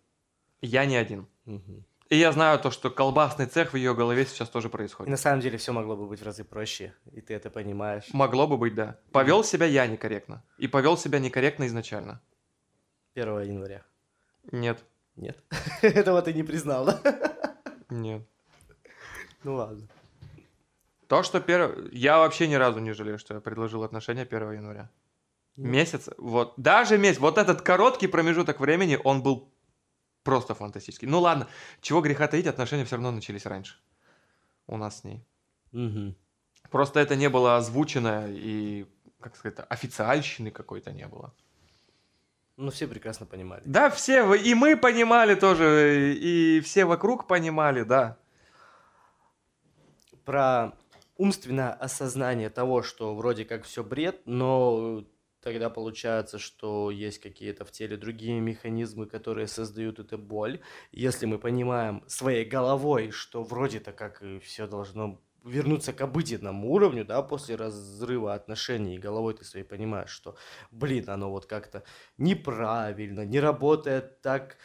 Я 0.60 0.86
не 0.86 0.96
один. 0.96 1.26
Мгм. 1.44 1.84
И 2.08 2.16
я 2.16 2.30
знаю 2.30 2.58
то, 2.58 2.70
что 2.70 2.90
колбасный 2.90 3.46
цех 3.46 3.72
в 3.72 3.76
ее 3.76 3.94
голове 3.94 4.26
сейчас 4.26 4.48
тоже 4.48 4.68
И 4.68 4.70
происходит. 4.70 5.10
на 5.10 5.16
самом 5.16 5.40
деле 5.40 5.56
все 5.58 5.72
могло 5.72 5.96
бы 5.96 6.06
быть 6.06 6.20
в 6.20 6.24
разы 6.24 6.44
проще, 6.44 6.94
и 7.10 7.20
ты 7.20 7.34
это 7.34 7.50
понимаешь. 7.50 8.04
Могло 8.12 8.46
бы 8.46 8.58
быть, 8.58 8.74
да. 8.74 8.98
Повел 9.12 9.42
себя 9.42 9.66
я 9.66 9.86
некорректно. 9.86 10.44
И 10.58 10.68
повел 10.68 10.96
себя 10.96 11.18
некорректно 11.18 11.66
изначально. 11.66 12.20
1 13.14 13.40
января. 13.42 13.82
Нет. 14.52 14.84
Нет. 15.16 15.42
Этого 15.82 16.22
ты 16.22 16.32
не 16.32 16.42
признал, 16.42 16.84
да? 16.84 17.00
Нет. 17.92 18.22
Ну 19.44 19.54
ладно. 19.54 19.88
То, 21.08 21.22
что 21.22 21.40
первое... 21.40 21.88
Я 21.92 22.18
вообще 22.18 22.48
ни 22.48 22.54
разу 22.54 22.80
не 22.80 22.92
жалею, 22.92 23.18
что 23.18 23.34
я 23.34 23.40
предложил 23.40 23.82
отношения 23.82 24.22
1 24.22 24.52
января. 24.52 24.90
Ну. 25.56 25.68
Месяц, 25.68 26.08
вот, 26.16 26.54
даже 26.56 26.96
месяц, 26.96 27.20
вот 27.20 27.36
этот 27.36 27.60
короткий 27.60 28.06
промежуток 28.06 28.60
времени, 28.60 28.98
он 29.04 29.22
был 29.22 29.52
просто 30.22 30.54
фантастический. 30.54 31.06
Ну 31.06 31.20
ладно, 31.20 31.46
чего 31.82 32.00
греха 32.00 32.28
таить, 32.28 32.46
отношения 32.46 32.84
все 32.86 32.96
равно 32.96 33.10
начались 33.10 33.44
раньше. 33.44 33.76
У 34.66 34.78
нас 34.78 35.00
с 35.00 35.04
ней. 35.04 35.22
Мгм. 35.72 36.16
Просто 36.70 37.00
это 37.00 37.16
не 37.16 37.28
было 37.28 37.56
озвучено 37.56 38.26
и, 38.28 38.86
как 39.20 39.36
сказать, 39.36 39.58
официальщины 39.68 40.50
какой-то 40.50 40.92
не 40.92 41.06
было. 41.06 41.34
Ну, 42.56 42.70
все 42.70 42.86
прекрасно 42.86 43.26
понимали. 43.26 43.62
Да, 43.64 43.88
все, 43.90 44.34
и 44.34 44.54
мы 44.54 44.76
понимали 44.76 45.34
тоже, 45.34 46.14
и 46.14 46.60
все 46.60 46.84
вокруг 46.84 47.26
понимали, 47.26 47.82
да. 47.82 48.18
Про 50.24 50.72
умственное 51.16 51.72
осознание 51.72 52.50
того, 52.50 52.82
что 52.82 53.14
вроде 53.14 53.44
как 53.44 53.64
все 53.64 53.82
бред, 53.82 54.22
но 54.26 55.04
тогда 55.40 55.70
получается, 55.70 56.38
что 56.38 56.90
есть 56.90 57.18
какие-то 57.20 57.64
в 57.64 57.70
теле 57.70 57.96
другие 57.96 58.38
механизмы, 58.40 59.06
которые 59.06 59.48
создают 59.48 59.98
эту 59.98 60.18
боль. 60.18 60.60
Если 60.92 61.26
мы 61.26 61.38
понимаем 61.38 62.04
своей 62.06 62.44
головой, 62.44 63.10
что 63.10 63.42
вроде-то 63.42 63.92
как 63.92 64.22
все 64.42 64.66
должно 64.66 65.20
вернуться 65.44 65.92
к 65.92 66.00
обыденному 66.00 66.70
уровню, 66.72 67.04
да, 67.04 67.22
после 67.22 67.56
разрыва 67.56 68.34
отношений, 68.34 68.96
и 68.96 68.98
головой 68.98 69.34
ты 69.34 69.44
своей 69.44 69.64
понимаешь, 69.64 70.10
что, 70.10 70.36
блин, 70.70 71.08
оно 71.10 71.30
вот 71.30 71.46
как-то 71.46 71.82
неправильно, 72.18 73.24
не 73.24 73.40
работает 73.40 74.20
так, 74.20 74.56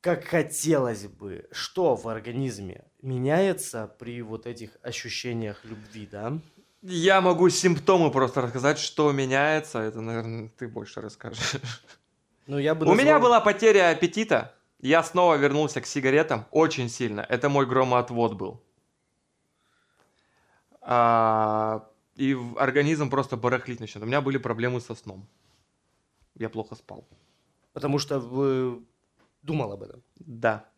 как 0.00 0.24
хотелось 0.24 1.06
бы. 1.06 1.48
Что 1.52 1.96
в 1.96 2.08
организме 2.08 2.84
меняется 3.02 3.92
при 3.98 4.22
вот 4.22 4.46
этих 4.46 4.70
ощущениях 4.82 5.64
любви, 5.64 6.08
да? 6.10 6.38
Я 6.82 7.20
могу 7.22 7.48
симптомы 7.48 8.10
просто 8.10 8.42
рассказать, 8.42 8.78
что 8.78 9.10
меняется. 9.12 9.78
Это, 9.78 10.00
наверное, 10.02 10.50
ты 10.58 10.68
больше 10.68 11.00
расскажешь. 11.00 11.54
Ну, 12.46 12.58
я 12.58 12.74
бы 12.74 12.84
У 12.84 12.92
меня 12.92 13.14
назвал- 13.14 13.20
была 13.22 13.40
потеря 13.40 13.88
аппетита. 13.90 14.54
Я 14.80 15.02
снова 15.02 15.36
вернулся 15.36 15.80
к 15.80 15.86
сигаретам 15.86 16.44
очень 16.50 16.90
сильно. 16.90 17.22
Это 17.22 17.48
мой 17.48 17.64
громоотвод 17.64 18.34
был. 18.34 18.62
А, 20.86 21.88
и 22.14 22.36
организм 22.56 23.08
просто 23.08 23.36
барахлить 23.36 23.80
начнет. 23.80 24.02
У 24.02 24.06
меня 24.06 24.20
были 24.20 24.36
проблемы 24.36 24.80
со 24.80 24.94
сном. 24.94 25.26
Я 26.34 26.50
плохо 26.50 26.74
спал. 26.74 27.08
Потому 27.72 27.98
что 27.98 28.20
вы 28.20 28.84
думал 29.42 29.72
об 29.72 29.82
этом. 29.82 30.02
Да. 30.16 30.68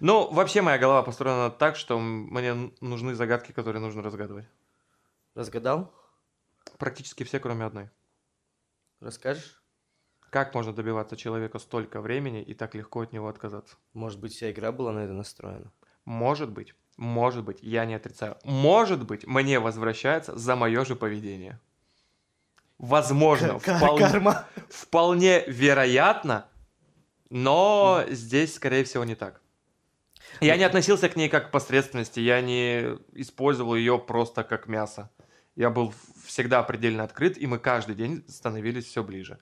Ну, 0.00 0.30
вообще 0.30 0.60
моя 0.60 0.78
голова 0.78 1.02
построена 1.02 1.50
так, 1.50 1.76
что 1.76 1.98
мне 1.98 2.72
нужны 2.80 3.14
загадки, 3.14 3.52
которые 3.52 3.80
нужно 3.80 4.02
разгадывать. 4.02 4.46
Разгадал? 5.34 5.92
Практически 6.78 7.22
все, 7.22 7.38
кроме 7.38 7.64
одной. 7.64 7.90
Расскажешь? 9.00 9.62
Как 10.30 10.52
можно 10.52 10.72
добиваться 10.72 11.16
человека 11.16 11.60
столько 11.60 12.00
времени 12.00 12.42
и 12.42 12.54
так 12.54 12.74
легко 12.74 13.02
от 13.02 13.12
него 13.12 13.28
отказаться? 13.28 13.76
Может 13.92 14.20
быть, 14.20 14.32
вся 14.32 14.50
игра 14.50 14.72
была 14.72 14.92
на 14.92 15.00
это 15.00 15.12
настроена. 15.12 15.72
Может 16.04 16.50
быть, 16.50 16.74
может 16.96 17.44
быть, 17.44 17.58
я 17.62 17.84
не 17.84 17.94
отрицаю. 17.94 18.36
Может 18.44 19.04
быть, 19.04 19.26
мне 19.26 19.58
возвращается 19.58 20.36
за 20.36 20.56
мое 20.56 20.84
же 20.84 20.96
поведение. 20.96 21.60
Возможно, 22.78 23.58
вполне, 23.58 24.06
Карма. 24.06 24.46
вполне 24.68 25.44
вероятно, 25.46 26.46
но 27.30 28.04
здесь, 28.08 28.54
скорее 28.54 28.84
всего, 28.84 29.04
не 29.04 29.14
так. 29.14 29.40
Я 30.40 30.56
не 30.56 30.64
относился 30.64 31.08
к 31.08 31.16
ней 31.16 31.28
как 31.28 31.48
к 31.48 31.50
посредственности, 31.50 32.20
я 32.20 32.40
не 32.40 32.98
использовал 33.12 33.74
ее 33.76 33.98
просто 33.98 34.42
как 34.42 34.66
мясо. 34.66 35.10
Я 35.54 35.70
был 35.70 35.94
всегда 36.24 36.62
предельно 36.62 37.04
открыт, 37.04 37.38
и 37.38 37.46
мы 37.46 37.58
каждый 37.58 37.94
день 37.94 38.24
становились 38.28 38.86
все 38.86 39.04
ближе. 39.04 39.38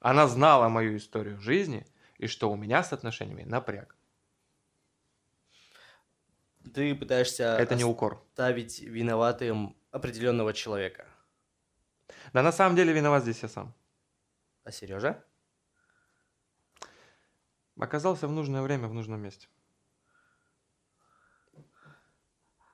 Она 0.00 0.26
знала 0.26 0.68
мою 0.68 0.98
историю 0.98 1.40
жизни, 1.40 1.86
и 2.18 2.26
что 2.26 2.50
у 2.50 2.56
меня 2.56 2.82
с 2.82 2.92
отношениями 2.92 3.44
напряг. 3.44 3.95
Ты 6.74 6.94
пытаешься 6.94 7.56
Это 7.58 7.74
не 7.74 7.84
укор. 7.84 8.22
оставить 8.30 8.80
виноватым 8.80 9.76
определенного 9.90 10.52
человека. 10.52 11.06
Да 12.32 12.42
на 12.42 12.52
самом 12.52 12.76
деле 12.76 12.92
виноват 12.92 13.22
здесь 13.22 13.42
я 13.42 13.48
сам. 13.48 13.74
А 14.64 14.72
Сережа? 14.72 15.24
Оказался 17.78 18.26
в 18.26 18.32
нужное 18.32 18.62
время 18.62 18.88
в 18.88 18.94
нужном 18.94 19.20
месте. 19.20 19.48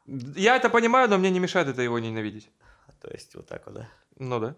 Я 0.07 0.57
это 0.57 0.69
понимаю, 0.69 1.09
но 1.09 1.19
мне 1.19 1.31
не 1.31 1.41
мешает 1.41 1.69
это 1.69 1.83
его 1.83 1.99
ненавидеть. 1.99 2.51
То 3.01 3.11
есть 3.11 3.35
вот 3.35 3.47
так 3.49 3.67
вот, 3.67 3.75
да? 3.75 3.89
Ну 4.17 4.41
да. 4.41 4.57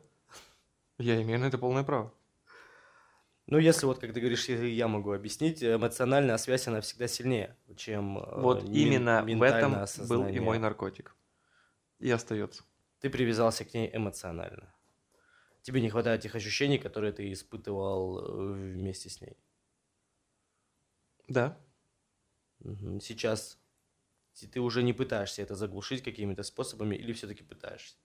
Я 0.98 1.20
имею 1.22 1.40
на 1.40 1.46
это 1.46 1.58
полное 1.58 1.82
право. 1.82 2.12
Ну, 3.46 3.58
если 3.58 3.84
вот, 3.84 3.98
как 3.98 4.14
ты 4.14 4.20
говоришь, 4.20 4.48
я 4.48 4.88
могу 4.88 5.12
объяснить, 5.12 5.62
эмоциональная 5.62 6.38
связь, 6.38 6.66
она 6.66 6.80
всегда 6.80 7.08
сильнее, 7.08 7.56
чем 7.76 8.18
э, 8.18 8.40
Вот 8.40 8.62
мен- 8.62 8.72
именно 8.72 9.22
в 9.22 9.42
этом 9.42 9.72
был 9.72 9.78
и 9.80 9.82
осознание. 9.82 10.40
мой 10.40 10.58
наркотик. 10.58 11.14
И 11.98 12.10
остается. 12.10 12.64
Ты 13.00 13.10
привязался 13.10 13.64
к 13.64 13.74
ней 13.74 13.90
эмоционально. 13.92 14.74
Тебе 15.60 15.82
не 15.82 15.90
хватает 15.90 16.22
тех 16.22 16.34
ощущений, 16.34 16.78
которые 16.78 17.12
ты 17.12 17.30
испытывал 17.32 18.18
э, 18.18 18.52
вместе 18.54 19.10
с 19.10 19.20
ней. 19.20 19.36
Да. 21.28 21.58
Сейчас 23.00 23.58
ты 24.52 24.60
уже 24.60 24.82
не 24.82 24.92
пытаешься 24.94 25.42
это 25.42 25.54
заглушить 25.54 26.02
какими-то 26.02 26.42
способами 26.42 26.96
или 26.96 27.12
все-таки 27.12 27.42
пытаешься? 27.42 27.96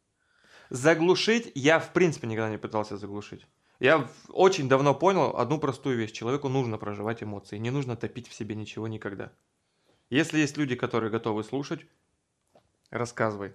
Заглушить 0.70 1.52
я, 1.56 1.80
в 1.80 1.94
принципе, 1.94 2.28
никогда 2.28 2.50
не 2.50 2.58
пытался 2.58 2.98
заглушить. 2.98 3.48
Я 3.80 4.10
очень 4.28 4.68
давно 4.68 4.94
понял 4.94 5.38
одну 5.38 5.58
простую 5.58 5.98
вещь. 5.98 6.12
Человеку 6.12 6.50
нужно 6.50 6.78
проживать 6.78 7.24
эмоции. 7.24 7.58
Не 7.58 7.70
нужно 7.70 7.96
топить 7.96 8.28
в 8.28 8.34
себе 8.34 8.56
ничего 8.56 8.88
никогда. 8.88 9.32
Если 10.10 10.40
есть 10.40 10.58
люди, 10.58 10.76
которые 10.76 11.10
готовы 11.10 11.44
слушать, 11.44 11.86
рассказывай. 12.90 13.54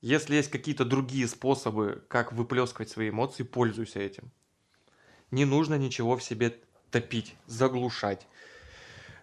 Если 0.00 0.36
есть 0.36 0.50
какие-то 0.50 0.84
другие 0.84 1.26
способы, 1.26 2.04
как 2.08 2.32
выплескивать 2.32 2.90
свои 2.90 3.08
эмоции, 3.08 3.42
пользуйся 3.42 3.98
этим. 3.98 4.30
Не 5.32 5.44
нужно 5.44 5.74
ничего 5.76 6.16
в 6.16 6.22
себе 6.22 6.60
топить, 6.92 7.34
заглушать. 7.46 8.28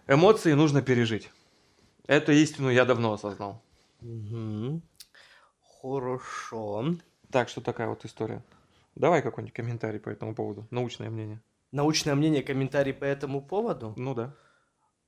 Эмоции 0.06 0.52
нужно 0.52 0.82
пережить. 0.82 1.30
Эту 2.06 2.32
истину 2.32 2.68
я 2.68 2.84
давно 2.84 3.14
осознал. 3.14 3.62
Мгм. 4.02 4.82
Хорошо. 5.80 6.96
Так 7.30 7.48
что 7.48 7.62
такая 7.62 7.88
вот 7.88 8.04
история. 8.04 8.42
Давай 8.94 9.22
какой-нибудь 9.22 9.54
комментарий 9.54 10.00
по 10.00 10.08
этому 10.08 10.34
поводу. 10.34 10.66
Научное 10.70 11.10
мнение. 11.10 11.42
Научное 11.72 12.14
мнение, 12.14 12.42
комментарий 12.42 12.92
по 12.94 13.04
этому 13.04 13.42
поводу? 13.42 13.94
Ну 13.96 14.14
да. 14.14 14.34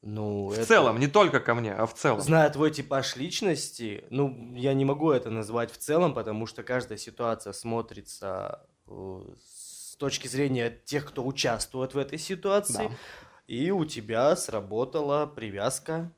Ну, 0.02 0.48
В 0.48 0.52
это- 0.52 0.66
целом, 0.66 0.98
не 1.00 1.06
только 1.08 1.40
ко 1.40 1.54
мне, 1.54 1.72
а 1.74 1.86
в 1.86 1.94
целом. 1.94 2.20
Зная 2.20 2.50
твой 2.50 2.70
типаж 2.70 3.16
личности, 3.16 4.04
ну, 4.10 4.54
я 4.54 4.74
не 4.74 4.84
могу 4.84 5.10
это 5.10 5.30
назвать 5.30 5.72
в 5.72 5.78
целом, 5.78 6.14
потому 6.14 6.46
что 6.46 6.62
каждая 6.62 6.98
ситуация 6.98 7.52
смотрится 7.52 8.66
э, 8.88 9.20
с 9.40 9.96
точки 9.96 10.28
зрения 10.28 10.70
тех, 10.84 11.06
кто 11.06 11.24
участвует 11.24 11.94
в 11.94 11.98
этой 11.98 12.18
ситуации. 12.18 12.88
Да. 12.88 12.94
И 13.48 13.70
у 13.70 13.84
тебя 13.84 14.34
сработала 14.36 15.26
привязка. 15.26 16.12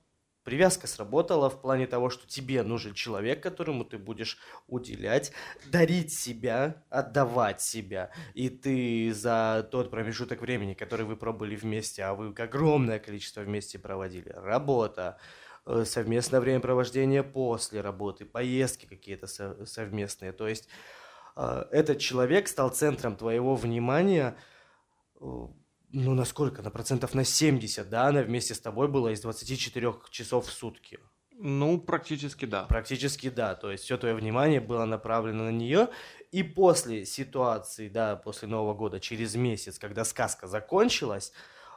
Привязка 0.48 0.86
сработала 0.86 1.50
в 1.50 1.60
плане 1.60 1.86
того, 1.86 2.08
что 2.08 2.26
тебе 2.26 2.62
нужен 2.62 2.94
человек, 2.94 3.42
которому 3.42 3.84
ты 3.84 3.98
будешь 3.98 4.38
уделять, 4.66 5.30
дарить 5.66 6.10
себя, 6.10 6.82
отдавать 6.88 7.60
себя. 7.60 8.10
И 8.32 8.48
ты 8.48 9.12
за 9.12 9.68
тот 9.70 9.90
промежуток 9.90 10.40
времени, 10.40 10.72
который 10.72 11.04
вы 11.04 11.18
пробыли 11.18 11.54
вместе, 11.54 12.02
а 12.02 12.14
вы 12.14 12.32
огромное 12.32 12.98
количество 12.98 13.42
вместе 13.42 13.78
проводили, 13.78 14.30
работа, 14.30 15.18
э, 15.66 15.84
совместное 15.84 16.40
времяпровождение 16.40 17.22
после 17.22 17.82
работы, 17.82 18.24
поездки 18.24 18.86
какие-то 18.86 19.26
со- 19.26 19.66
совместные. 19.66 20.32
То 20.32 20.48
есть 20.48 20.70
э, 21.36 21.66
этот 21.70 21.98
человек 21.98 22.48
стал 22.48 22.70
центром 22.70 23.16
твоего 23.16 23.54
внимания 23.54 24.34
ну, 25.92 26.14
насколько? 26.14 26.62
На 26.62 26.70
процентов 26.70 27.14
на 27.14 27.24
70, 27.24 27.88
да? 27.88 28.06
Она 28.06 28.22
вместе 28.22 28.54
с 28.54 28.60
тобой 28.60 28.88
была 28.88 29.12
из 29.12 29.20
24 29.20 29.94
часов 30.10 30.46
в 30.46 30.52
сутки. 30.52 30.98
Ну, 31.40 31.80
практически 31.80 32.44
да. 32.44 32.64
Практически 32.64 33.30
да. 33.30 33.54
То 33.54 33.70
есть 33.70 33.84
все 33.84 33.96
твое 33.96 34.14
внимание 34.14 34.60
было 34.60 34.84
направлено 34.84 35.44
на 35.44 35.52
нее. 35.52 35.88
И 36.32 36.42
после 36.42 37.06
ситуации, 37.06 37.88
да, 37.88 38.16
после 38.16 38.48
Нового 38.48 38.74
года, 38.74 39.00
через 39.00 39.34
месяц, 39.36 39.78
когда 39.78 40.04
сказка 40.04 40.46
закончилась, 40.46 41.32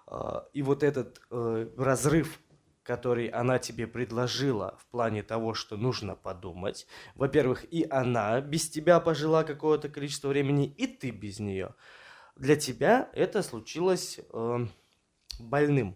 э, 0.07 0.41
и 0.51 0.61
вот 0.61 0.83
этот 0.83 1.21
э, 1.29 1.69
разрыв, 1.77 2.39
который 2.83 3.27
она 3.27 3.59
тебе 3.59 3.85
предложила 3.87 4.75
в 4.79 4.87
плане 4.87 5.23
того, 5.23 5.53
что 5.53 5.77
нужно 5.77 6.15
подумать. 6.15 6.87
Во-первых, 7.15 7.63
и 7.71 7.85
она 7.89 8.41
без 8.41 8.69
тебя 8.69 8.99
пожила 8.99 9.43
какое-то 9.43 9.87
количество 9.87 10.29
времени, 10.29 10.65
и 10.65 10.87
ты 10.87 11.11
без 11.11 11.39
нее. 11.39 11.75
Для 12.41 12.55
тебя 12.55 13.07
это 13.13 13.43
случилось 13.43 14.19
э, 14.33 14.65
больным. 15.39 15.95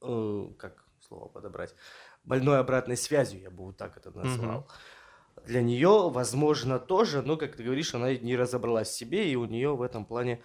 Э, 0.00 0.52
как 0.56 0.84
слово 1.00 1.26
подобрать? 1.26 1.74
Больной 2.22 2.60
обратной 2.60 2.96
связью, 2.96 3.40
я 3.40 3.50
бы 3.50 3.64
вот 3.64 3.76
так 3.76 3.96
это 3.96 4.12
назвал. 4.12 4.68
Для 5.44 5.62
нее, 5.62 6.10
возможно, 6.10 6.78
тоже, 6.78 7.22
но, 7.22 7.36
как 7.36 7.56
ты 7.56 7.64
говоришь, 7.64 7.92
она 7.92 8.14
не 8.14 8.36
разобралась 8.36 8.90
в 8.90 8.94
себе, 8.94 9.28
и 9.28 9.34
у 9.34 9.46
нее 9.46 9.74
в 9.74 9.82
этом 9.82 10.04
плане, 10.04 10.40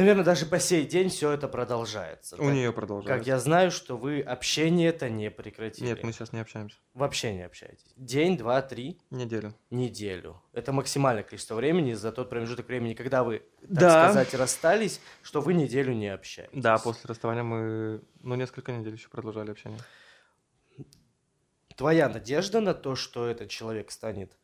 наверное, 0.00 0.24
даже 0.24 0.46
по 0.46 0.58
сей 0.58 0.86
день 0.86 1.08
все 1.08 1.30
это 1.32 1.48
продолжается. 1.48 2.36
У 2.36 2.38
Так- 2.38 2.52
нее 2.52 2.68
Как 2.68 2.74
продолжается. 2.76 3.28
я 3.28 3.38
знаю, 3.38 3.70
что 3.70 3.96
вы 3.96 4.20
общение 4.20 4.88
это 4.88 5.08
не 5.08 5.30
прекратили. 5.30 5.86
Нет, 5.86 6.02
мы 6.02 6.12
сейчас 6.12 6.32
не 6.32 6.40
общаемся. 6.40 6.76
Вообще 6.94 7.32
не 7.34 7.42
общаетесь. 7.42 7.92
День, 7.96 8.36
два, 8.36 8.62
три, 8.62 9.00
Неделю. 9.10 9.54
неделю. 9.70 10.42
Это 10.52 10.72
максимальное 10.72 11.22
количество 11.22 11.54
времени 11.54 11.92
за 11.94 12.12
тот 12.12 12.30
промежуток 12.30 12.66
времени, 12.68 12.94
когда 12.94 13.22
вы, 13.24 13.38
так 13.60 13.68
Да. 13.70 14.04
сказать, 14.10 14.34
расстались, 14.34 15.00
что 15.22 15.40
вы 15.40 15.54
неделю 15.54 15.92
не 15.94 16.08
общаетесь. 16.08 16.52
Да, 16.62 16.78
после 16.78 17.08
расставания 17.08 17.42
мы, 17.42 18.02
ну, 18.20 18.34
несколько 18.34 18.72
недель 18.72 18.94
еще 18.94 19.08
продолжали 19.08 19.50
общение. 19.50 19.80
Твоя 21.76 22.08
надежда 22.08 22.60
на 22.60 22.74
то, 22.74 22.94
что 22.94 23.26
этот 23.26 23.48
человек 23.48 23.90
станет 23.90 24.36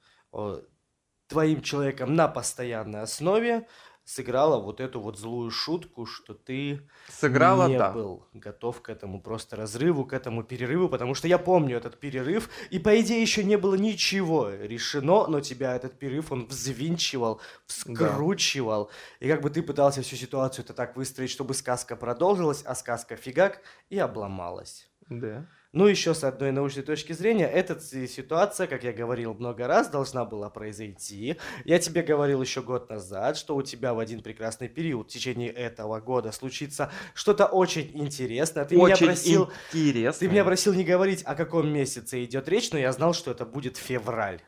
твоим 1.28 1.60
человеком 1.60 2.14
на 2.14 2.28
постоянной 2.28 3.02
основе, 3.02 3.66
сыграла 4.06 4.58
вот 4.60 4.80
эту 4.80 5.00
вот 5.00 5.18
злую 5.18 5.50
шутку, 5.50 6.06
что 6.06 6.32
ты 6.32 6.80
Сыграла, 7.08 7.68
не 7.68 7.76
да. 7.76 7.90
был 7.90 8.24
готов 8.32 8.80
к 8.80 8.88
этому 8.88 9.20
просто 9.20 9.56
разрыву, 9.56 10.06
к 10.06 10.12
этому 10.12 10.44
перерыву, 10.44 10.88
потому 10.88 11.14
что 11.14 11.26
я 11.26 11.38
помню 11.38 11.76
этот 11.76 11.98
перерыв, 11.98 12.48
и 12.70 12.78
по 12.78 12.98
идее 13.00 13.20
еще 13.20 13.42
не 13.42 13.56
было 13.58 13.74
ничего 13.74 14.48
решено, 14.48 15.26
но 15.26 15.40
тебя 15.40 15.74
этот 15.74 15.98
перерыв, 15.98 16.30
он 16.30 16.46
взвинчивал, 16.46 17.40
вскручивал, 17.66 18.90
и 19.18 19.28
как 19.28 19.42
бы 19.42 19.50
ты 19.50 19.60
пытался 19.60 20.02
всю 20.02 20.14
ситуацию 20.14 20.64
это 20.64 20.72
так 20.72 20.96
выстроить, 20.96 21.30
чтобы 21.30 21.54
сказка 21.54 21.96
продолжилась, 21.96 22.62
а 22.64 22.76
сказка 22.76 23.16
фигак 23.16 23.60
и 23.90 23.98
обломалась. 23.98 24.88
Да. 25.08 25.48
Ну, 25.76 25.86
еще 25.86 26.14
с 26.14 26.24
одной 26.24 26.52
научной 26.52 26.84
точки 26.84 27.12
зрения, 27.12 27.46
эта 27.46 27.78
си- 27.78 28.08
ситуация, 28.08 28.66
как 28.66 28.82
я 28.82 28.94
говорил 28.94 29.34
много 29.34 29.66
раз, 29.66 29.90
должна 29.90 30.24
была 30.24 30.48
произойти. 30.48 31.36
Я 31.66 31.78
тебе 31.78 32.00
говорил 32.00 32.40
еще 32.40 32.62
год 32.62 32.88
назад, 32.88 33.36
что 33.36 33.54
у 33.54 33.60
тебя 33.60 33.92
в 33.92 33.98
один 33.98 34.22
прекрасный 34.22 34.68
период 34.70 35.10
в 35.10 35.12
течение 35.12 35.50
этого 35.50 36.00
года 36.00 36.32
случится 36.32 36.90
что-то 37.12 37.44
очень 37.44 37.90
интересное. 37.92 38.64
Ты 38.64 38.76
меня 38.76 38.94
Очень 38.94 39.06
просил, 39.08 39.50
интересно. 39.74 40.18
ты 40.20 40.28
меня 40.28 40.44
просил 40.46 40.72
не 40.72 40.82
говорить, 40.82 41.22
о 41.26 41.34
каком 41.34 41.68
месяце 41.70 42.24
идет 42.24 42.48
речь, 42.48 42.72
но 42.72 42.78
я 42.78 42.90
знал, 42.92 43.12
что 43.12 43.30
это 43.30 43.44
будет 43.44 43.76
февраль. 43.76 44.40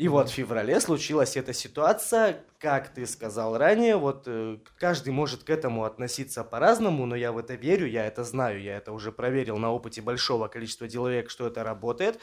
И 0.00 0.08
вот 0.08 0.30
в 0.30 0.32
феврале 0.32 0.80
случилась 0.80 1.36
эта 1.36 1.52
ситуация, 1.52 2.42
как 2.58 2.88
ты 2.88 3.04
сказал 3.04 3.58
ранее, 3.58 3.98
вот 3.98 4.22
э, 4.24 4.56
каждый 4.78 5.10
может 5.12 5.42
к 5.42 5.50
этому 5.50 5.84
относиться 5.84 6.42
по-разному, 6.42 7.04
но 7.04 7.14
я 7.14 7.32
в 7.32 7.36
это 7.36 7.52
верю, 7.52 7.86
я 7.86 8.06
это 8.06 8.24
знаю, 8.24 8.62
я 8.62 8.78
это 8.78 8.92
уже 8.92 9.12
проверил 9.12 9.58
на 9.58 9.70
опыте 9.70 10.00
большого 10.00 10.48
количества 10.48 10.88
человек, 10.88 11.28
что 11.28 11.46
это 11.46 11.64
работает. 11.64 12.18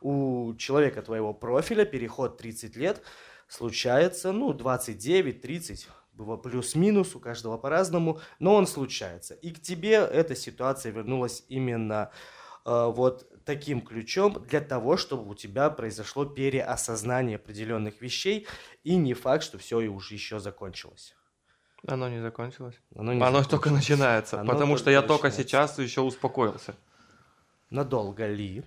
У 0.00 0.54
человека 0.58 1.02
твоего 1.02 1.32
профиля 1.32 1.84
переход 1.84 2.36
30 2.36 2.74
лет 2.74 3.00
случается, 3.46 4.32
ну, 4.32 4.52
29-30, 4.52 5.86
было 6.14 6.36
плюс-минус, 6.36 7.14
у 7.14 7.20
каждого 7.20 7.58
по-разному, 7.58 8.18
но 8.40 8.56
он 8.56 8.66
случается. 8.66 9.34
И 9.34 9.52
к 9.52 9.62
тебе 9.62 9.92
эта 9.92 10.34
ситуация 10.34 10.90
вернулась 10.90 11.44
именно 11.48 12.10
вот 12.64 13.26
таким 13.44 13.80
ключом 13.80 14.44
для 14.48 14.60
того, 14.60 14.96
чтобы 14.96 15.30
у 15.30 15.34
тебя 15.34 15.70
произошло 15.70 16.24
переосознание 16.24 17.36
определенных 17.36 18.00
вещей, 18.02 18.46
и 18.84 18.96
не 18.96 19.14
факт, 19.14 19.42
что 19.44 19.58
все 19.58 19.80
и 19.80 19.88
уже 19.88 20.14
еще 20.14 20.38
закончилось. 20.40 21.14
Оно 21.86 22.08
не 22.08 22.20
закончилось. 22.20 22.74
Оно, 22.94 23.12
не 23.14 23.18
Оно 23.20 23.26
закончилось. 23.38 23.48
только 23.48 23.70
начинается. 23.70 24.40
Оно 24.40 24.52
потому 24.52 24.76
что 24.76 24.90
я 24.90 25.00
только 25.02 25.30
сейчас 25.30 25.78
еще 25.78 26.02
успокоился. 26.02 26.74
Надолго 27.70 28.26
ли? 28.26 28.62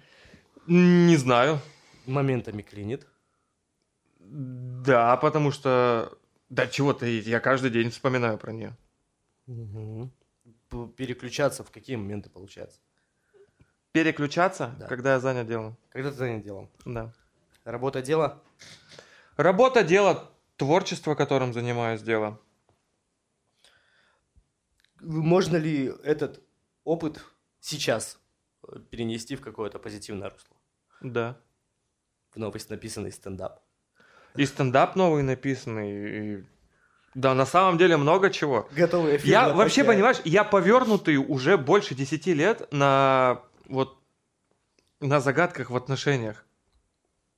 Не 0.66 1.16
знаю. 1.18 1.60
Моментами 2.08 2.62
клинит. 2.64 3.06
Да, 4.20 5.16
потому 5.18 5.52
что... 5.52 6.18
Да 6.50 6.68
чего 6.68 6.94
ты, 6.94 7.20
я 7.22 7.40
каждый 7.40 7.70
день 7.72 7.90
вспоминаю 7.90 8.38
про 8.38 8.52
нее. 8.52 8.76
П- 10.70 10.88
Переключаться 10.96 11.64
в 11.64 11.72
какие 11.72 11.96
моменты 11.96 12.30
получается? 12.30 12.80
Переключаться, 14.04 14.74
Да. 14.80 14.88
когда 14.88 15.14
я 15.14 15.20
занят 15.20 15.48
делом. 15.48 15.78
Когда 15.92 16.10
ты 16.10 16.16
занят 16.18 16.44
делом? 16.44 16.68
Да. 16.84 17.14
Работа, 17.64 18.02
дело? 18.02 18.42
Работа, 19.38 19.84
дело, 19.84 20.30
творчество, 20.58 21.14
которым 21.14 21.54
занимаюсь, 21.54 22.02
дело. 22.02 22.40
Можно 25.00 25.58
ли 25.58 25.92
этот 26.04 26.42
опыт 26.84 27.24
сейчас 27.60 28.18
э, 28.68 28.80
перенести 28.90 29.36
в 29.36 29.42
какое-то 29.42 29.78
позитивное 29.78 30.30
русло? 30.32 30.58
Да. 31.02 31.38
В 32.34 32.40
новость 32.40 32.72
написанный 32.72 33.12
стендап. 33.12 33.60
И 34.36 34.46
стендап 34.48 34.96
новый 34.96 35.22
написанный. 35.22 36.40
и- 36.40 36.44
Да, 37.14 37.36
на 37.36 37.46
самом 37.46 37.78
деле 37.78 37.96
много 37.98 38.32
чего. 38.32 38.68
Готовый 38.72 39.18
эфир. 39.18 39.30
Я 39.30 39.50
вообще, 39.54 39.84
понимаешь, 39.84 40.20
я 40.26 40.44
повернутый 40.44 41.18
уже 41.18 41.58
больше 41.60 41.94
10 41.94 42.34
лет 42.34 42.68
на 42.74 43.44
вот 43.74 44.00
на 45.00 45.20
загадках 45.20 45.70
в 45.70 45.76
отношениях. 45.76 46.46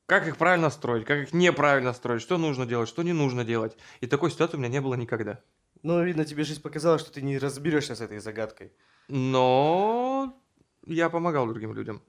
Как 0.05 0.27
их 0.27 0.37
правильно 0.37 0.69
строить, 0.69 1.05
как 1.05 1.17
их 1.17 1.33
неправильно 1.33 1.93
строить, 1.93 2.21
что 2.21 2.37
нужно 2.37 2.65
делать, 2.67 2.87
что 2.89 3.01
не 3.01 3.13
нужно 3.13 3.43
делать. 3.43 3.75
И 4.01 4.07
такой 4.07 4.29
ситуации 4.29 4.57
у 4.57 4.59
меня 4.59 4.69
не 4.69 4.81
было 4.81 4.93
никогда. 4.93 5.39
Ну, 5.81 6.03
видно, 6.03 6.25
тебе 6.25 6.43
жизнь 6.43 6.61
показала, 6.61 6.99
что 6.99 7.11
ты 7.11 7.21
не 7.21 7.39
разберешься 7.39 7.95
с 7.95 8.01
этой 8.01 8.19
загадкой. 8.19 8.71
Но 9.07 10.39
я 10.85 11.09
помогал 11.09 11.47
другим 11.47 11.73
людям. 11.73 12.01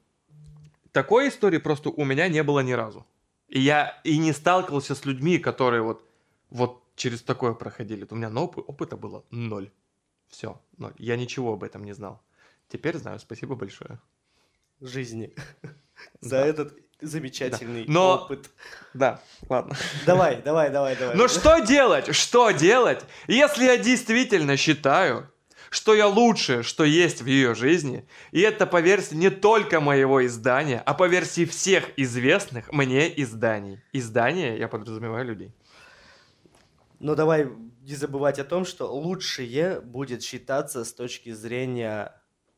такой 0.93 1.29
истории 1.29 1.59
просто 1.59 1.91
у 1.91 2.05
меня 2.05 2.29
не 2.29 2.43
было 2.43 2.61
ни 2.61 2.73
разу. 2.73 3.07
И 3.49 3.61
я 3.61 4.01
и 4.05 4.19
не 4.19 4.33
сталкивался 4.33 4.95
с 4.95 5.05
людьми, 5.07 5.39
которые 5.39 5.83
вот, 5.83 6.05
вот 6.51 6.83
через 6.97 7.23
такое 7.23 7.55
проходили. 7.55 8.07
У 8.11 8.15
меня 8.17 8.31
на 8.31 8.41
опы- 8.41 8.65
опыта 8.67 8.97
было 8.97 9.25
ноль. 9.31 9.71
Все, 10.29 10.61
ноль. 10.79 10.95
Я 10.99 11.17
ничего 11.17 11.53
об 11.53 11.62
этом 11.62 11.85
не 11.85 11.95
знал. 11.95 12.21
Теперь 12.69 12.97
знаю, 12.99 13.21
спасибо 13.21 13.55
большое. 13.55 14.01
Жизни. 14.81 15.35
За 16.21 16.37
этот 16.37 16.77
замечательный 17.01 17.85
Но- 17.89 18.15
опыт. 18.15 18.51
Да, 18.95 19.21
ладно. 19.49 19.77
Давай, 20.07 20.41
давай, 20.43 20.71
давай, 20.71 20.97
давай. 20.97 21.17
Но 21.17 21.29
что 21.29 21.59
делать? 21.59 22.15
Что 22.15 22.51
делать, 22.51 23.05
если 23.27 23.65
я 23.65 23.77
действительно 23.77 24.57
считаю, 24.57 25.31
что 25.71 25.95
я 25.95 26.07
лучшее, 26.07 26.62
что 26.62 26.85
есть 26.85 27.23
в 27.23 27.27
ее 27.27 27.55
жизни, 27.55 28.09
и 28.31 28.41
это 28.41 28.67
по 28.67 28.81
версии 28.81 29.15
не 29.15 29.31
только 29.31 29.81
моего 29.81 30.25
издания, 30.25 30.83
а 30.87 30.95
по 30.95 31.07
версии 31.07 31.45
всех 31.45 31.91
известных 31.99 32.73
мне 32.73 33.12
изданий. 33.23 33.83
Издания, 33.93 34.57
я 34.57 34.69
подразумеваю 34.69 35.27
людей. 35.27 35.53
Но 36.99 37.15
давай 37.15 37.49
не 37.83 37.95
забывать 37.95 38.39
о 38.39 38.45
том, 38.45 38.65
что 38.65 38.87
лучшее 38.95 39.81
будет 39.81 40.23
считаться 40.23 40.85
с 40.85 40.95
точки 40.95 41.33
зрения 41.33 42.15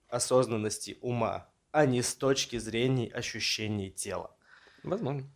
осознанности 0.09 0.97
ума, 1.01 1.48
а 1.73 1.87
не 1.87 2.03
с 2.03 2.15
точки 2.15 2.59
зрения 2.59 3.09
ощущений 3.13 3.91
тела. 3.91 4.35
Возможно. 4.83 5.29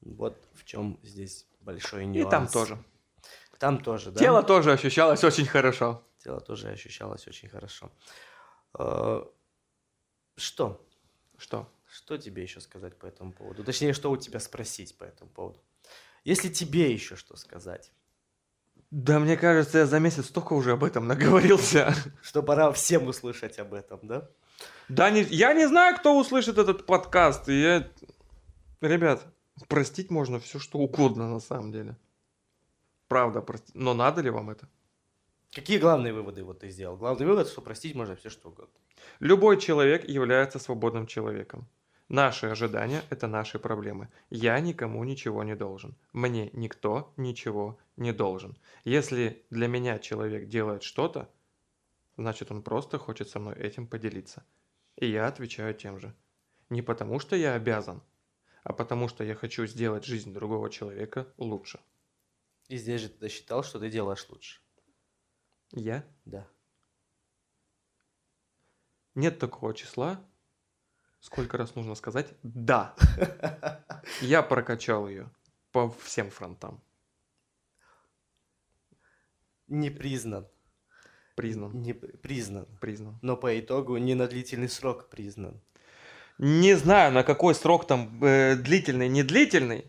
Вот 0.00 0.36
в 0.54 0.64
чем 0.64 0.98
здесь 1.02 1.46
большой 1.60 2.04
И 2.04 2.06
нюанс. 2.06 2.30
там 2.30 2.48
тоже. 2.48 2.78
Там 3.58 3.82
тоже, 3.82 4.10
да? 4.10 4.18
Тело 4.20 4.42
тоже 4.42 4.72
ощущалось 4.72 5.22
очень 5.22 5.46
хорошо. 5.46 6.02
Тело 6.18 6.40
тоже 6.40 6.68
ощущалось 6.70 7.26
очень 7.28 7.48
хорошо. 7.48 7.90
Э, 8.78 9.22
Что? 10.36 10.84
Что? 11.38 11.68
Что 11.86 12.16
тебе 12.16 12.42
еще 12.42 12.60
сказать 12.60 12.96
по 12.98 13.06
этому 13.06 13.32
поводу? 13.32 13.62
Точнее, 13.64 13.92
что 13.92 14.10
у 14.10 14.16
тебя 14.16 14.40
спросить 14.40 14.96
по 14.96 15.04
этому 15.04 15.30
поводу? 15.30 15.60
Если 16.24 16.48
тебе 16.48 16.92
еще 16.92 17.16
что 17.16 17.36
сказать, 17.36 17.92
Да, 18.90 19.18
мне 19.18 19.36
кажется, 19.36 19.78
я 19.78 19.86
за 19.86 19.98
месяц 20.00 20.26
столько 20.26 20.54
уже 20.54 20.72
об 20.72 20.82
этом 20.84 21.06
наговорился. 21.06 21.94
что 22.22 22.42
пора 22.42 22.72
всем 22.72 23.06
услышать 23.06 23.58
об 23.58 23.74
этом, 23.74 24.00
да? 24.02 24.28
Да, 24.88 25.10
не, 25.10 25.22
я 25.22 25.54
не 25.54 25.66
знаю, 25.68 25.96
кто 25.96 26.18
услышит 26.18 26.58
этот 26.58 26.86
подкаст. 26.86 27.48
И 27.48 27.60
я... 27.60 27.88
Ребят, 28.80 29.24
простить 29.68 30.10
можно 30.10 30.38
все, 30.38 30.58
что 30.58 30.78
угодно 30.78 31.28
на 31.28 31.40
самом 31.40 31.72
деле. 31.72 31.96
Правда, 33.08 33.40
простить. 33.40 33.74
Но 33.74 33.94
надо 33.94 34.20
ли 34.22 34.30
вам 34.30 34.50
это? 34.50 34.68
Какие 35.54 35.78
главные 35.78 36.12
выводы 36.12 36.42
вот 36.44 36.60
ты 36.60 36.70
сделал? 36.70 36.96
Главный 36.96 37.26
вывод, 37.26 37.48
что 37.48 37.60
простить 37.60 37.94
можно 37.94 38.16
все 38.16 38.30
что 38.30 38.48
угодно. 38.48 38.74
Любой 39.20 39.60
человек 39.60 40.08
является 40.08 40.58
свободным 40.58 41.06
человеком. 41.06 41.68
Наши 42.08 42.46
ожидания– 42.46 43.02
это 43.10 43.26
наши 43.26 43.58
проблемы. 43.58 44.08
Я 44.30 44.60
никому 44.60 45.04
ничего 45.04 45.44
не 45.44 45.56
должен. 45.56 45.94
Мне 46.12 46.50
никто 46.52 47.12
ничего 47.16 47.78
не 47.96 48.12
должен. 48.12 48.56
Если 48.84 49.44
для 49.50 49.66
меня 49.66 49.98
человек 49.98 50.48
делает 50.48 50.82
что-то, 50.82 51.28
значит 52.16 52.50
он 52.50 52.62
просто 52.62 52.98
хочет 52.98 53.28
со 53.28 53.38
мной 53.38 53.54
этим 53.56 53.86
поделиться. 53.86 54.44
И 54.96 55.10
я 55.10 55.26
отвечаю 55.26 55.74
тем 55.74 55.98
же. 55.98 56.14
Не 56.68 56.82
потому, 56.82 57.18
что 57.18 57.36
я 57.36 57.54
обязан, 57.54 58.02
а 58.62 58.72
потому, 58.72 59.08
что 59.08 59.24
я 59.24 59.34
хочу 59.34 59.66
сделать 59.66 60.04
жизнь 60.04 60.32
другого 60.32 60.70
человека 60.70 61.32
лучше. 61.36 61.80
И 62.68 62.76
здесь 62.76 63.00
же 63.00 63.08
ты 63.08 63.28
считал, 63.28 63.62
что 63.62 63.78
ты 63.78 63.90
делаешь 63.90 64.26
лучше. 64.28 64.60
Я? 65.72 66.04
Да. 66.24 66.48
Нет 69.14 69.38
такого 69.38 69.74
числа. 69.74 70.24
Сколько 71.20 71.56
раз 71.56 71.74
нужно 71.74 71.94
сказать 71.94 72.34
«да». 72.42 72.96
Я 74.20 74.42
прокачал 74.42 75.08
ее 75.08 75.30
по 75.70 75.90
всем 75.90 76.30
фронтам. 76.30 76.82
Не 79.68 79.90
признан. 79.90 80.48
Признан. 81.34 81.82
Не 81.82 81.94
при- 81.94 82.12
признан. 82.16 82.66
Признан. 82.80 83.18
Но 83.22 83.36
по 83.36 83.58
итогу 83.58 83.96
не 83.96 84.14
на 84.14 84.26
длительный 84.26 84.68
срок 84.68 85.08
признан. 85.08 85.60
Не 86.38 86.74
знаю, 86.74 87.12
на 87.12 87.22
какой 87.22 87.54
срок 87.54 87.86
там 87.86 88.22
э, 88.24 88.56
длительный, 88.56 89.08
не 89.08 89.22
длительный, 89.22 89.84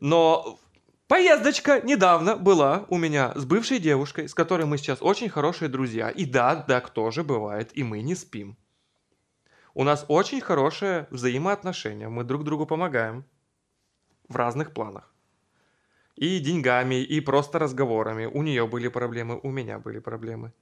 но 0.00 0.58
поездочка 1.06 1.80
недавно 1.80 2.36
была 2.36 2.86
у 2.88 2.96
меня 2.96 3.32
с 3.34 3.44
бывшей 3.44 3.78
девушкой, 3.78 4.28
с 4.28 4.34
которой 4.34 4.64
мы 4.66 4.78
сейчас 4.78 5.02
очень 5.02 5.28
хорошие 5.28 5.68
друзья. 5.68 6.08
И 6.08 6.24
да, 6.24 6.56
так 6.56 6.90
тоже 6.90 7.24
бывает, 7.24 7.76
и 7.76 7.82
мы 7.82 8.00
не 8.00 8.14
спим. 8.14 8.56
У 9.74 9.84
нас 9.84 10.04
очень 10.08 10.40
хорошее 10.40 11.06
взаимоотношение, 11.10 12.08
мы 12.08 12.24
друг 12.24 12.44
другу 12.44 12.66
помогаем 12.66 13.24
в 14.28 14.36
разных 14.36 14.72
планах. 14.72 15.12
И 16.18 16.40
деньгами, 16.40 16.96
и 16.96 17.20
просто 17.20 17.60
разговорами. 17.60 18.26
У 18.26 18.42
нее 18.42 18.66
были 18.66 18.88
проблемы, 18.88 19.38
у 19.40 19.50
меня 19.50 19.78
были 19.78 20.00
проблемы. 20.00 20.52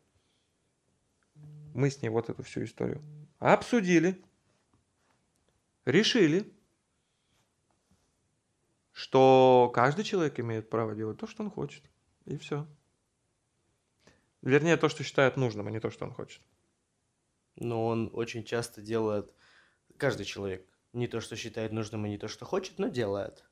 Мы 1.74 1.90
с 1.90 2.02
ней 2.02 2.10
вот 2.10 2.28
эту 2.28 2.42
всю 2.42 2.64
историю 2.64 3.02
обсудили 3.38 4.22
решили, 5.84 6.52
что 8.92 9.70
каждый 9.74 10.04
человек 10.04 10.38
имеет 10.40 10.68
право 10.68 10.94
делать 10.94 11.18
то, 11.18 11.26
что 11.26 11.42
он 11.42 11.50
хочет. 11.50 11.82
И 12.26 12.36
все. 12.36 12.66
Вернее, 14.42 14.76
то, 14.76 14.88
что 14.88 15.04
считает 15.04 15.36
нужным, 15.36 15.68
а 15.68 15.70
не 15.70 15.80
то, 15.80 15.90
что 15.90 16.04
он 16.04 16.12
хочет. 16.12 16.42
Но 17.56 17.86
он 17.86 18.10
очень 18.12 18.44
часто 18.44 18.82
делает, 18.82 19.32
каждый 19.96 20.26
человек, 20.26 20.66
не 20.92 21.08
то, 21.08 21.20
что 21.20 21.36
считает 21.36 21.72
нужным 21.72 22.04
и 22.06 22.10
не 22.10 22.18
то, 22.18 22.28
что 22.28 22.44
хочет, 22.44 22.78
но 22.78 22.88
делает. 22.88 23.44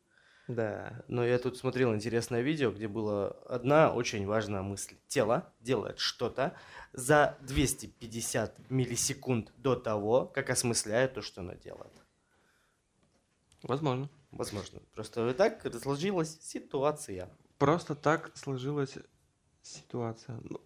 Да. 0.46 1.02
Но 1.08 1.24
я 1.24 1.38
тут 1.38 1.56
смотрел 1.56 1.94
интересное 1.94 2.42
видео, 2.42 2.70
где 2.70 2.86
была 2.86 3.30
одна 3.48 3.92
очень 3.92 4.26
важная 4.26 4.62
мысль. 4.62 4.96
Тело 5.08 5.52
делает 5.60 5.98
что-то 5.98 6.54
за 6.92 7.38
250 7.42 8.70
миллисекунд 8.70 9.52
до 9.56 9.74
того, 9.74 10.26
как 10.26 10.50
осмысляет 10.50 11.14
то, 11.14 11.22
что 11.22 11.40
оно 11.40 11.54
делает. 11.54 11.92
Возможно. 13.62 14.10
Возможно. 14.30 14.80
Просто 14.94 15.24
вот 15.24 15.36
так 15.36 15.64
сложилась 15.80 16.38
ситуация. 16.42 17.30
Просто 17.58 17.94
так 17.94 18.36
сложилась 18.36 18.98
ситуация. 19.62 20.38
Ну, 20.42 20.60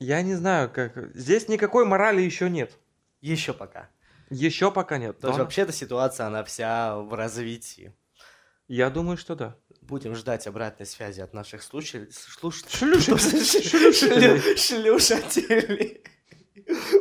Я 0.00 0.22
не 0.22 0.34
знаю, 0.34 0.70
как... 0.70 1.14
Здесь 1.14 1.48
никакой 1.48 1.84
морали 1.84 2.22
еще 2.22 2.50
нет. 2.50 2.76
Еще 3.20 3.54
пока. 3.54 3.88
Еще 4.30 4.72
пока 4.72 4.98
нет. 4.98 5.22
Но 5.22 5.30
что 5.32 5.42
вообще-то 5.42 5.72
ситуация, 5.72 6.26
она 6.26 6.42
вся 6.42 6.96
в 6.96 7.14
развитии. 7.14 7.92
Я 8.68 8.90
думаю, 8.90 9.16
что 9.16 9.34
да. 9.34 9.56
Будем 9.80 10.14
ждать 10.14 10.46
обратной 10.46 10.84
связи 10.84 11.20
от 11.20 11.32
наших 11.32 11.62
слушателей. 11.62 12.12
Слуш... 12.12 12.62
Шлюшателей. 14.58 16.02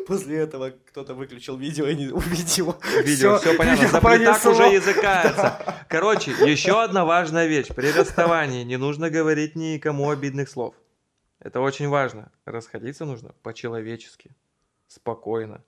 После 0.07 0.37
этого 0.37 0.71
кто-то 0.85 1.13
выключил 1.13 1.57
видео 1.57 1.87
и 1.87 1.95
не 1.95 2.07
увидел. 2.07 2.77
Видео, 3.03 3.37
все 3.37 3.57
понятно. 3.57 3.81
видео 3.83 3.91
Заплетак 3.91 4.41
понесло. 4.41 4.51
уже 4.51 4.63
языкается. 4.75 5.85
Короче, 5.89 6.31
еще 6.31 6.81
одна 6.81 7.03
важная 7.03 7.47
вещь. 7.47 7.67
При 7.75 7.91
расставании 7.91 8.63
не 8.63 8.77
нужно 8.77 9.09
говорить 9.09 9.57
никому 9.57 10.09
обидных 10.09 10.47
слов. 10.47 10.73
Это 11.39 11.59
очень 11.59 11.89
важно. 11.89 12.31
Расходиться 12.45 13.03
нужно 13.03 13.33
по-человечески, 13.43 14.31
спокойно. 14.87 15.61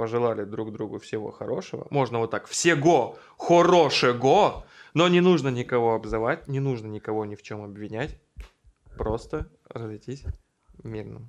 Пожелали 0.00 0.44
друг 0.44 0.72
другу 0.72 0.98
всего 0.98 1.30
хорошего. 1.30 1.86
Можно 1.90 2.20
вот 2.20 2.30
так, 2.30 2.46
всего 2.46 3.18
хорошего, 3.36 4.64
но 4.94 5.08
не 5.08 5.20
нужно 5.20 5.48
никого 5.48 5.94
обзывать, 5.94 6.48
не 6.48 6.58
нужно 6.58 6.86
никого 6.86 7.26
ни 7.26 7.34
в 7.34 7.42
чем 7.42 7.62
обвинять. 7.62 8.18
Просто 8.96 9.50
разойтись 9.68 10.24
мирно. 10.82 11.28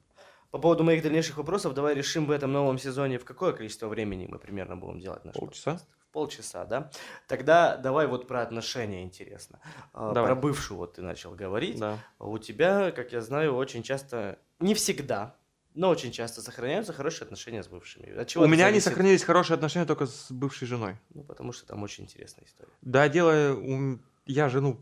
По 0.51 0.57
поводу 0.57 0.85
моих 0.85 1.03
дальнейших 1.03 1.35
вопросов, 1.35 1.73
давай 1.73 1.95
решим 1.95 2.25
в 2.27 2.31
этом 2.31 2.53
новом 2.53 2.77
сезоне, 2.77 3.19
в 3.19 3.25
какое 3.25 3.51
количество 3.51 3.89
времени 3.89 4.25
мы 4.29 4.39
примерно 4.39 4.77
будем 4.77 5.01
делать 5.01 5.25
наш 5.25 5.35
Полчаса? 5.35 5.71
подкаст. 5.71 5.89
В 5.99 6.13
полчаса, 6.13 6.63
да? 6.63 6.91
Тогда 7.27 7.75
давай 7.75 8.07
вот 8.07 8.25
про 8.29 8.41
отношения 8.41 9.03
интересно. 9.03 9.59
А, 9.91 10.13
Давай. 10.13 10.31
Про 10.31 10.35
бывшую 10.39 10.77
вот 10.77 10.93
ты 10.93 11.01
начал 11.01 11.31
говорить. 11.35 11.77
Да. 11.77 11.97
У 12.19 12.37
тебя, 12.37 12.91
как 12.91 13.11
я 13.11 13.19
знаю, 13.19 13.53
очень 13.53 13.83
часто, 13.83 14.39
не 14.61 14.75
всегда, 14.75 15.35
но 15.73 15.89
очень 15.89 16.11
часто 16.11 16.41
сохраняются 16.41 16.93
хорошие 16.93 17.23
отношения 17.25 17.63
с 17.63 17.67
бывшими. 17.67 18.13
От 18.17 18.27
чего 18.27 18.43
У 18.43 18.47
меня 18.47 18.65
не 18.65 18.71
зависит? 18.79 18.83
сохранились 18.85 19.23
хорошие 19.23 19.55
отношения 19.55 19.85
только 19.85 20.05
с 20.05 20.31
бывшей 20.31 20.67
женой. 20.67 20.97
Ну, 21.13 21.23
потому 21.23 21.51
что 21.53 21.65
там 21.65 21.81
очень 21.83 22.03
интересная 22.05 22.45
история. 22.45 22.71
Да, 22.81 23.07
дело... 23.09 23.53
у- 23.55 23.99
Я 24.25 24.49
жену... 24.49 24.79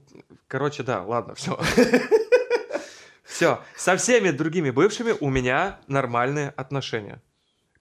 Короче, 0.47 0.83
да, 0.83 1.03
ладно, 1.03 1.35
все. 1.35 1.59
Все. 3.23 3.61
Со 3.77 3.95
всеми 3.95 4.31
другими 4.31 4.71
бывшими 4.71 5.13
у 5.19 5.29
меня 5.29 5.79
нормальные 5.87 6.49
отношения. 6.49 7.21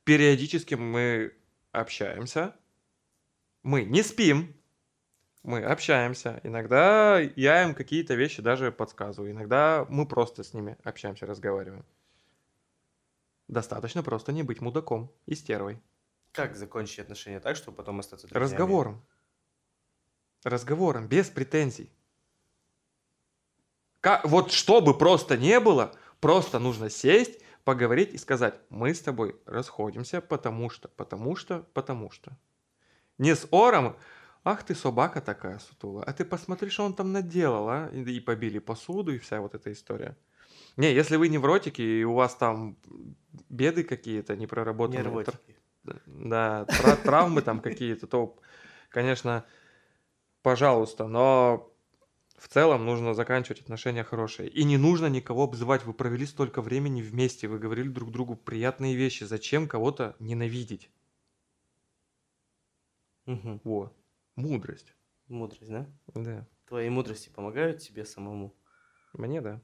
Периодически 0.04 0.74
мы 0.74 1.32
общаемся. 1.72 2.54
Мы 3.62 3.84
не 3.84 4.02
спим. 4.02 4.54
Мы 5.42 5.62
общаемся. 5.64 6.40
Иногда 6.44 7.18
я 7.36 7.62
им 7.64 7.74
какие-то 7.74 8.14
вещи 8.14 8.42
даже 8.42 8.70
подсказываю. 8.70 9.32
Иногда 9.32 9.86
мы 9.88 10.06
просто 10.06 10.44
с 10.44 10.52
ними 10.52 10.76
общаемся, 10.84 11.26
разговариваем. 11.26 11.84
Достаточно 13.48 14.02
просто 14.02 14.32
не 14.32 14.42
быть 14.42 14.60
мудаком 14.60 15.10
и 15.26 15.34
стервой. 15.34 15.80
Как 16.32 16.54
закончить 16.54 16.98
отношения 17.00 17.40
так, 17.40 17.56
чтобы 17.56 17.76
потом 17.76 17.98
остаться 18.00 18.28
друзьями? 18.28 18.52
Разговором. 18.52 19.06
Разговором, 20.44 21.08
без 21.08 21.30
претензий. 21.30 21.90
Ка- 24.00 24.20
вот 24.24 24.52
чтобы 24.52 24.96
просто 24.96 25.36
не 25.36 25.58
было, 25.60 25.94
просто 26.20 26.58
нужно 26.58 26.90
сесть, 26.90 27.40
поговорить 27.64 28.14
и 28.14 28.18
сказать, 28.18 28.54
мы 28.70 28.94
с 28.94 29.00
тобой 29.00 29.36
расходимся, 29.46 30.20
потому 30.20 30.70
что, 30.70 30.88
потому 30.88 31.34
что, 31.34 31.66
потому 31.74 32.10
что. 32.10 32.36
Не 33.18 33.34
с 33.34 33.48
ором, 33.50 33.96
ах 34.44 34.62
ты 34.62 34.74
собака 34.74 35.20
такая 35.20 35.58
сутула, 35.58 36.04
а 36.04 36.12
ты 36.12 36.24
посмотри, 36.24 36.70
что 36.70 36.84
он 36.84 36.94
там 36.94 37.12
наделал, 37.12 37.68
а? 37.68 37.88
И 37.88 38.20
побили 38.20 38.58
посуду, 38.58 39.12
и 39.12 39.18
вся 39.18 39.40
вот 39.40 39.54
эта 39.54 39.72
история. 39.72 40.16
Не, 40.78 40.94
если 40.94 41.16
вы 41.16 41.28
невротики, 41.28 41.82
и 41.82 42.04
у 42.04 42.14
вас 42.14 42.36
там 42.36 42.78
беды 43.48 43.82
какие-то 43.82 44.36
непроработанные, 44.36 45.02
тр- 45.02 45.06
Нервотики. 45.06 45.56
да, 46.06 46.66
тра- 46.66 46.96
травмы 46.96 47.42
там 47.42 47.60
какие-то, 47.60 48.06
то, 48.06 48.38
конечно, 48.88 49.44
пожалуйста, 50.42 51.08
но 51.08 51.74
в 52.36 52.46
целом 52.46 52.86
нужно 52.86 53.12
заканчивать 53.12 53.60
отношения 53.60 54.04
хорошие. 54.04 54.48
И 54.48 54.62
не 54.62 54.76
нужно 54.76 55.06
никого 55.06 55.42
обзывать, 55.42 55.84
вы 55.84 55.94
провели 55.94 56.24
столько 56.24 56.62
времени 56.62 57.02
вместе, 57.02 57.48
вы 57.48 57.58
говорили 57.58 57.88
друг 57.88 58.12
другу 58.12 58.36
приятные 58.36 58.94
вещи, 58.94 59.24
зачем 59.24 59.66
кого-то 59.66 60.14
ненавидеть? 60.20 60.92
Мгм. 63.26 63.60
Во, 63.64 63.92
мудрость. 64.36 64.94
Мудрость, 65.26 65.70
да? 65.72 65.90
Да, 66.14 66.46
Твои 66.66 66.88
мудрости 66.88 67.30
помогают 67.30 67.80
тебе 67.80 68.04
самому? 68.04 68.54
мне 69.12 69.40
да. 69.40 69.60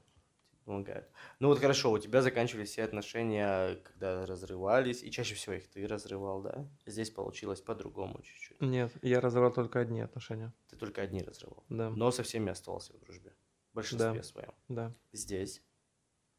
Помогают. 0.65 1.07
Ну 1.39 1.49
вот 1.49 1.59
хорошо, 1.59 1.91
у 1.91 1.99
тебя 1.99 2.23
заканчивались 2.23 2.69
все 2.69 2.83
отношения, 2.83 3.75
когда 3.83 4.25
разрывались, 4.25 5.03
и 5.03 5.11
чаще 5.11 5.35
всего 5.35 5.53
их 5.53 5.67
ты 5.69 5.85
разрывал, 5.87 6.41
да? 6.41 6.67
Здесь 6.87 7.11
получилось 7.11 7.61
по-другому 7.61 8.19
чуть-чуть. 8.23 8.59
Нет, 8.61 8.91
я 9.03 9.21
разорвал 9.21 9.53
только 9.53 9.79
одни 9.79 10.01
отношения. 10.01 10.51
Ты 10.69 10.75
только 10.75 11.03
одни 11.03 11.21
разрывал. 11.21 11.63
Да, 11.69 11.91
Но 11.91 12.09
со 12.09 12.23
всеми 12.23 12.49
оставался 12.51 12.93
в 12.93 12.99
дружбе. 12.99 13.35
В 13.73 13.75
большинстве 13.75 14.13
Да. 14.13 14.23
своем. 14.23 14.53
да. 14.67 14.93
Здесь 15.13 15.61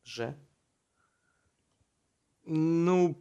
же. 0.02 0.36
Ну, 2.44 3.16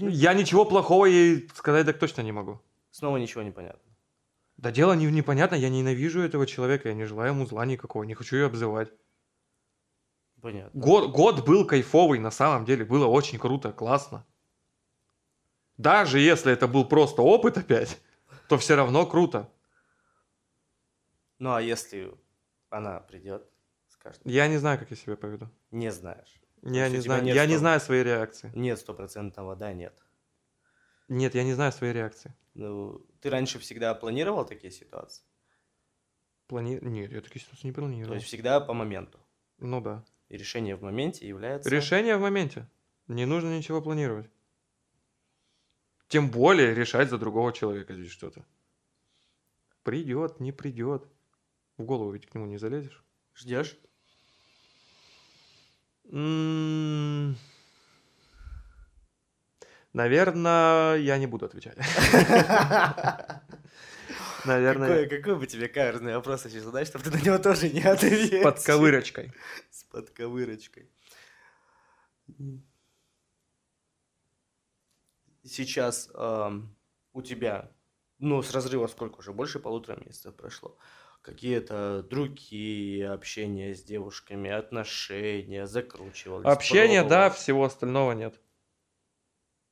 ну, 0.00 0.08
я 0.08 0.34
ничего 0.34 0.64
плохого 0.64 1.06
ей 1.06 1.48
сказать 1.54 1.86
так 1.86 1.98
точно 1.98 2.22
не 2.22 2.32
могу. 2.32 2.60
Снова 2.92 3.16
ничего 3.16 3.42
не 3.42 3.50
понятно. 3.50 3.90
Да 4.56 4.70
дело 4.70 4.92
не, 4.92 5.06
непонятно, 5.06 5.54
я 5.56 5.68
ненавижу 5.68 6.20
этого 6.20 6.46
человека, 6.46 6.88
я 6.90 6.94
не 6.94 7.04
желаю 7.06 7.32
ему 7.32 7.46
зла 7.46 7.64
никакого, 7.66 8.04
не 8.04 8.14
хочу 8.14 8.36
ее 8.36 8.46
обзывать. 8.46 8.92
Понятно. 10.40 10.80
Год, 10.80 11.10
год 11.12 11.44
был 11.44 11.66
кайфовый, 11.66 12.18
на 12.18 12.30
самом 12.30 12.64
деле, 12.64 12.84
было 12.84 13.06
очень 13.06 13.38
круто, 13.38 13.72
классно. 13.72 14.24
Даже 15.76 16.18
если 16.18 16.52
это 16.52 16.66
был 16.68 16.84
просто 16.86 17.22
опыт 17.22 17.56
опять, 17.58 18.00
то 18.48 18.58
все 18.58 18.74
равно 18.76 19.06
круто. 19.06 19.50
Ну 21.38 21.54
а 21.54 21.62
если 21.62 22.14
она 22.68 23.00
придет, 23.00 23.48
скажет, 23.88 24.20
Я 24.24 24.46
не 24.48 24.58
знаю, 24.58 24.78
как 24.78 24.90
я 24.90 24.96
себя 24.96 25.16
поведу. 25.16 25.48
не 25.70 25.90
знаешь. 25.90 26.40
Я 26.62 26.88
не 26.90 26.98
знаю, 26.98 27.24
я 27.24 27.46
не 27.46 27.52
стопа. 27.52 27.58
знаю 27.58 27.80
своей 27.80 28.04
реакции. 28.04 28.52
Нет 28.54 28.78
стопроцентного 28.78 29.56
да, 29.56 29.72
нет. 29.72 29.98
Нет, 31.08 31.34
я 31.34 31.42
не 31.44 31.54
знаю 31.54 31.72
своей 31.72 31.94
реакции. 31.94 32.34
Ну, 32.54 32.98
ты 33.20 33.30
раньше 33.30 33.58
всегда 33.58 33.94
планировал 33.94 34.44
такие 34.44 34.70
ситуации? 34.70 35.24
Плани... 36.46 36.78
Нет, 36.82 37.10
я 37.12 37.20
такие 37.22 37.42
ситуации 37.42 37.68
не 37.68 37.72
То 37.72 37.80
планировал. 37.80 38.14
есть 38.14 38.26
всегда 38.26 38.60
по 38.60 38.74
моменту. 38.74 39.18
Ну 39.58 39.80
да. 39.80 40.04
И 40.30 40.36
решение 40.36 40.76
в 40.76 40.82
моменте 40.82 41.26
является... 41.26 41.68
Решение 41.68 42.16
в 42.16 42.20
моменте. 42.20 42.66
Не 43.08 43.26
нужно 43.26 43.56
ничего 43.56 43.82
планировать. 43.82 44.30
Тем 46.06 46.30
более 46.30 46.72
решать 46.72 47.10
за 47.10 47.18
другого 47.18 47.52
человека 47.52 47.94
здесь 47.94 48.12
что-то. 48.12 48.44
Придет, 49.82 50.38
не 50.38 50.52
придет. 50.52 51.04
В 51.76 51.82
голову 51.82 52.12
ведь 52.12 52.26
к 52.26 52.34
нему 52.34 52.46
не 52.46 52.58
залезешь. 52.58 53.04
Ждешь? 53.34 53.76
М, 56.12 57.36
Наверное, 59.92 60.94
я 60.96 61.18
не 61.18 61.26
буду 61.26 61.46
отвечать. 61.46 61.76
Наверное, 64.44 65.04
Какой, 65.04 65.18
какой 65.18 65.36
бы 65.38 65.46
тебе 65.46 65.68
каверзный 65.68 66.14
вопрос 66.14 66.42
сейчас 66.42 66.64
задать, 66.64 66.88
чтобы 66.88 67.04
ты 67.04 67.10
на 67.10 67.20
него 67.20 67.38
тоже 67.38 67.70
не 67.70 67.82
ответил? 67.82 68.42
под 68.42 68.62
ковырочкой. 68.62 69.32
С 69.70 69.84
подковырочкой. 69.84 70.90
Сейчас 75.42 76.10
ам, 76.14 76.76
у 77.12 77.22
тебя, 77.22 77.72
ну, 78.18 78.42
с 78.42 78.52
разрыва 78.52 78.86
сколько 78.86 79.18
уже? 79.20 79.32
Больше 79.32 79.58
полутора 79.58 80.00
месяцев 80.04 80.34
прошло. 80.34 80.76
Какие-то 81.22 82.02
другие 82.08 83.10
общения 83.10 83.74
с 83.74 83.82
девушками, 83.82 84.50
отношения, 84.50 85.66
закручивались, 85.66 86.46
Общение, 86.46 87.04
да, 87.04 87.30
всего 87.30 87.64
остального 87.64 88.12
нет. 88.12 88.40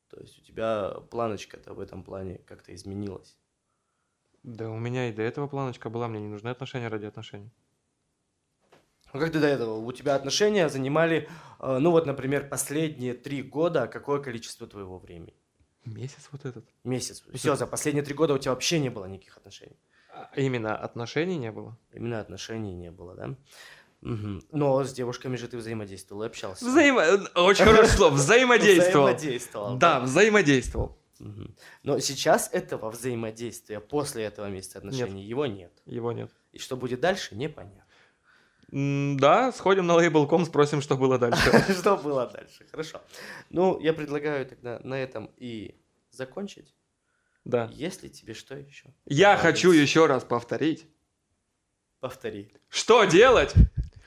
То 0.08 0.20
есть 0.20 0.38
у 0.38 0.42
тебя 0.42 0.90
планочка-то 1.10 1.74
в 1.74 1.80
этом 1.80 2.02
плане 2.02 2.38
как-то 2.46 2.74
изменилась. 2.74 3.38
Да, 4.42 4.70
у 4.70 4.78
меня 4.78 5.08
и 5.08 5.12
до 5.12 5.22
этого 5.22 5.46
планочка 5.46 5.90
была, 5.90 6.08
мне 6.08 6.20
не 6.20 6.28
нужны 6.28 6.48
отношения 6.48 6.88
ради 6.88 7.06
отношений. 7.06 7.50
Ну 9.12 9.20
как 9.20 9.32
ты 9.32 9.40
до 9.40 9.46
этого? 9.46 9.78
У 9.78 9.92
тебя 9.92 10.14
отношения 10.14 10.68
занимали, 10.68 11.28
э, 11.60 11.78
ну 11.78 11.90
вот, 11.90 12.06
например, 12.06 12.48
последние 12.48 13.14
три 13.14 13.42
года, 13.42 13.86
какое 13.86 14.20
количество 14.20 14.66
твоего 14.66 14.98
времени? 14.98 15.34
Месяц 15.84 16.28
вот 16.30 16.44
этот. 16.44 16.66
Месяц. 16.84 17.24
Все, 17.34 17.56
за 17.56 17.66
последние 17.66 18.04
три 18.04 18.14
года 18.14 18.34
у 18.34 18.38
тебя 18.38 18.52
вообще 18.52 18.78
не 18.78 18.90
было 18.90 19.06
никаких 19.06 19.38
отношений. 19.38 19.78
А 20.12 20.28
Именно 20.36 20.76
отношений 20.76 21.38
не 21.38 21.50
было. 21.50 21.78
Именно 21.92 22.20
отношений 22.20 22.74
не 22.74 22.90
было, 22.90 23.14
да? 23.14 23.34
Мгм. 24.00 24.42
Но 24.52 24.84
с 24.84 24.92
девушками 24.92 25.36
же 25.36 25.48
ты 25.48 25.56
взаимодействовал 25.56 26.22
и 26.22 26.26
общался. 26.26 26.64
Взаимо... 26.64 27.02
Очень 27.34 27.64
хорошее 27.64 27.88
слово. 27.88 28.14
Взаимодействовал. 28.14 29.06
Взаимодействовал. 29.06 29.76
Да, 29.76 30.00
взаимодействовал. 30.00 30.97
Но 31.82 31.98
сейчас 32.00 32.50
этого 32.52 32.90
взаимодействия, 32.90 33.80
после 33.80 34.24
этого 34.24 34.46
месяца 34.46 34.78
отношений, 34.78 35.24
его 35.24 35.46
нет. 35.46 35.72
Его 35.86 36.12
нет. 36.12 36.30
И 36.52 36.58
что 36.58 36.76
будет 36.76 37.00
дальше, 37.00 37.34
непонятно. 37.34 37.84
Да, 38.70 39.50
сходим 39.52 39.86
на 39.86 39.94
лейбл.ком, 39.94 40.44
спросим, 40.44 40.82
что 40.82 40.96
было 40.96 41.18
дальше. 41.18 41.64
Что 41.72 41.96
было 41.96 42.26
дальше? 42.26 42.66
Хорошо. 42.70 43.00
Ну, 43.48 43.80
я 43.80 43.94
предлагаю 43.94 44.44
тогда 44.44 44.78
на 44.84 44.94
этом 44.94 45.30
и 45.38 45.80
закончить. 46.10 46.74
Да. 47.46 47.70
Если 47.72 48.08
тебе 48.08 48.34
что 48.34 48.54
еще? 48.54 48.92
Я 49.06 49.38
хочу 49.38 49.72
еще 49.72 50.04
раз 50.04 50.22
повторить. 50.24 50.86
Повтори. 52.00 52.52
Что 52.68 53.04
делать? 53.04 53.54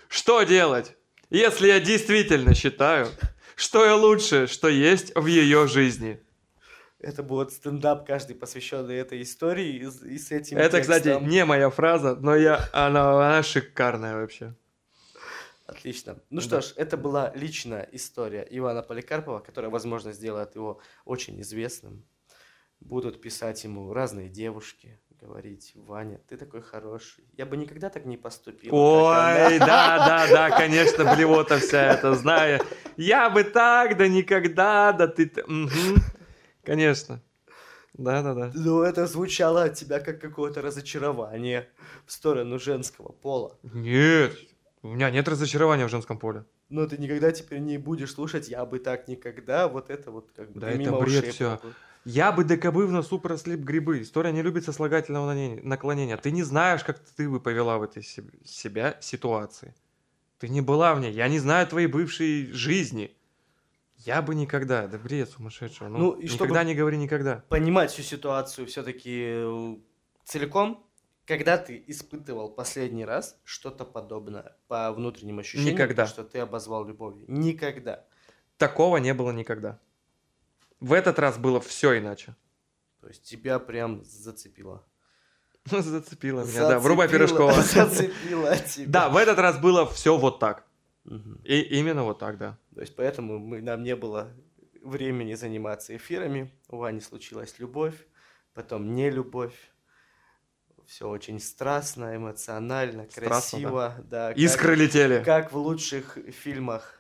Что 0.08 0.44
делать, 0.44 0.96
если 1.32 1.68
я 1.68 1.80
действительно 1.80 2.54
считаю, 2.54 3.08
что 3.56 3.84
я 3.84 3.96
лучшее, 3.96 4.46
что 4.46 4.68
есть 4.68 5.16
в 5.16 5.26
ее 5.26 5.68
жизни? 5.68 6.22
Это 7.02 7.24
будет 7.24 7.52
стендап, 7.52 8.06
каждый 8.06 8.36
посвященный 8.36 8.96
этой 8.98 9.22
истории 9.24 9.76
и, 9.78 9.86
с- 9.86 10.04
и 10.04 10.18
с 10.20 10.32
этим 10.32 10.58
Это, 10.58 10.82
кстати, 10.82 11.06
текстом. 11.06 11.28
не 11.28 11.44
моя 11.46 11.70
фраза, 11.72 12.16
но 12.16 12.36
я, 12.36 12.70
она, 12.74 13.14
она 13.14 13.44
шикарная 13.44 14.16
вообще. 14.16 14.54
Отлично. 15.66 16.18
Ну 16.30 16.42
Да. 16.42 16.46
что 16.46 16.62
ж, 16.62 16.74
это 16.76 16.98
была 16.98 17.32
личная 17.34 17.88
история 17.92 18.46
Ивана 18.50 18.82
Поликарпова, 18.84 19.40
которая, 19.40 19.72
возможно, 19.72 20.12
сделает 20.12 20.56
его 20.56 20.80
очень 21.06 21.42
известным. 21.42 22.04
Будут 22.82 23.22
писать 23.22 23.64
ему 23.64 23.94
разные 23.94 24.28
девушки, 24.30 25.00
говорить, 25.22 25.72
Ваня, 25.76 26.20
ты 26.28 26.36
такой 26.36 26.62
хороший. 26.62 27.24
Я 27.38 27.46
бы 27.46 27.56
никогда 27.58 27.90
так 27.90 28.06
не 28.06 28.18
поступил. 28.18 28.72
как 28.72 28.80
она». 28.80 29.48
Ой, 29.48 29.60
да, 29.60 29.98
да, 29.98 30.28
да, 30.28 30.50
конечно, 30.58 31.16
блевота 31.16 31.58
вся 31.60 31.94
эта, 31.94 32.14
знаю. 32.16 32.60
Я 32.98 33.30
бы 33.30 33.44
так, 33.44 33.98
да 33.98 34.08
никогда, 34.08 34.92
да 34.94 35.08
ты... 35.08 35.32
мгм. 35.48 35.96
Конечно. 36.64 37.22
Да, 37.94 38.22
да, 38.22 38.34
да. 38.34 38.52
Ну, 38.54 38.82
это 38.82 39.06
звучало 39.06 39.64
от 39.64 39.76
тебя 39.76 40.00
как 40.00 40.22
какое-то 40.22 40.62
разочарование 40.62 41.68
в 42.06 42.12
сторону 42.12 42.58
женского 42.60 43.12
пола. 43.12 43.58
Нет, 43.64 44.38
у 44.82 44.90
меня 44.90 45.12
нет 45.12 45.28
разочарования 45.28 45.86
в 45.86 45.90
женском 45.90 46.18
поле. 46.18 46.46
Но 46.70 46.88
ты 46.88 46.98
никогда 46.98 47.32
теперь 47.34 47.60
не 47.60 47.78
будешь 47.78 48.14
слушать, 48.14 48.48
я 48.48 48.66
бы 48.66 48.80
так 48.80 49.10
никогда, 49.10 49.68
вот 49.68 49.90
это 49.90 50.10
вот 50.10 50.32
как 50.34 50.52
бы 50.54 50.62
Да 50.62 50.72
это 50.72 50.92
бред 50.92 51.38
пропустил. 51.38 51.60
Я 52.06 52.32
бы 52.32 52.44
докобы 52.44 52.88
в 52.88 52.92
носу 52.92 53.20
прослеп 53.20 53.60
грибы. 53.60 54.02
История 54.02 54.32
не 54.32 54.42
любит 54.42 54.66
сослагательного 54.66 55.34
наклонения. 55.62 56.18
Ты 56.18 56.32
не 56.32 56.42
знаешь, 56.44 56.84
как 56.84 57.00
ты 57.00 57.30
бы 57.30 57.40
повела 57.40 57.78
в 57.78 57.84
этой 57.84 58.02
се- 58.02 58.24
себя 58.44 58.98
ситуации. 59.02 59.76
Ты 60.40 60.50
не 60.50 60.62
была 60.62 60.96
в 60.96 61.00
ней. 61.00 61.12
Я 61.12 61.28
не 61.28 61.38
знаю 61.38 61.68
твоей 61.68 61.88
бывшей 61.88 62.52
жизни. 62.54 63.16
Я 64.06 64.22
бы 64.22 64.36
никогда. 64.36 64.88
Да 64.88 64.98
бред 64.98 65.30
сумасшедшего. 65.30 65.88
Ну, 65.88 65.98
Ну, 65.98 66.12
и 66.14 66.30
никогда 66.30 66.64
не 66.64 66.76
говори 66.76 66.98
никогда. 66.98 67.44
Понимать 67.50 67.92
всю 67.92 68.02
ситуацию 68.04 68.68
все-таки 68.68 69.44
целиком, 70.24 70.86
когда 71.26 71.58
ты 71.58 71.84
испытывал 71.88 72.50
последний 72.50 73.06
раз 73.06 73.40
что-то 73.44 73.86
подобное 73.86 74.58
по 74.68 74.92
внутренним 74.92 75.40
ощущениям, 75.40 75.76
Никогда. 75.76 76.08
что 76.08 76.24
ты 76.24 76.40
обозвал 76.40 76.86
любовью. 76.86 77.26
Никогда. 77.28 78.06
Такого 78.58 78.98
не 78.98 79.14
было 79.14 79.32
никогда. 79.32 79.80
В 80.80 80.94
этот 80.94 81.20
раз 81.20 81.38
было 81.38 81.62
все 81.62 82.00
иначе. 82.00 82.36
То 83.02 83.08
есть 83.08 83.24
тебя 83.24 83.60
прям 83.60 84.04
зацепило. 84.04 84.84
Зацепило 85.66 86.44
меня, 86.44 86.68
да. 86.68 86.80
Врубай 86.80 87.08
Пирожкова. 87.08 87.54
Зацепило 87.62 88.58
тебя. 88.58 88.88
Да, 88.88 89.10
в 89.10 89.18
этот 89.18 89.38
раз 89.38 89.60
было 89.60 89.88
все 89.88 90.18
вот 90.18 90.40
так. 90.40 90.66
И 91.44 91.62
именно 91.80 92.04
вот 92.04 92.20
так, 92.20 92.38
да. 92.38 92.58
То 92.76 92.82
есть 92.82 92.96
поэтому 92.96 93.40
мы, 93.40 93.62
нам 93.62 93.84
не 93.84 93.96
было 93.96 94.32
времени 94.82 95.34
заниматься 95.36 95.96
эфирами. 95.96 96.52
У 96.70 96.78
Вани 96.78 97.02
случилась 97.02 97.60
любовь, 97.60 97.96
потом 98.54 98.96
не 98.96 99.10
любовь. 99.10 99.54
Все 100.88 101.08
очень 101.08 101.40
страстно, 101.40 102.16
эмоционально, 102.16 103.08
Страстно, 103.10 103.28
красиво. 103.60 103.96
Да. 104.10 104.30
как- 104.30 104.38
Искры 104.38 104.76
летели. 104.76 105.24
Как 105.24 105.52
в 105.54 105.58
лучших 105.58 106.18
фильмах. 106.32 106.98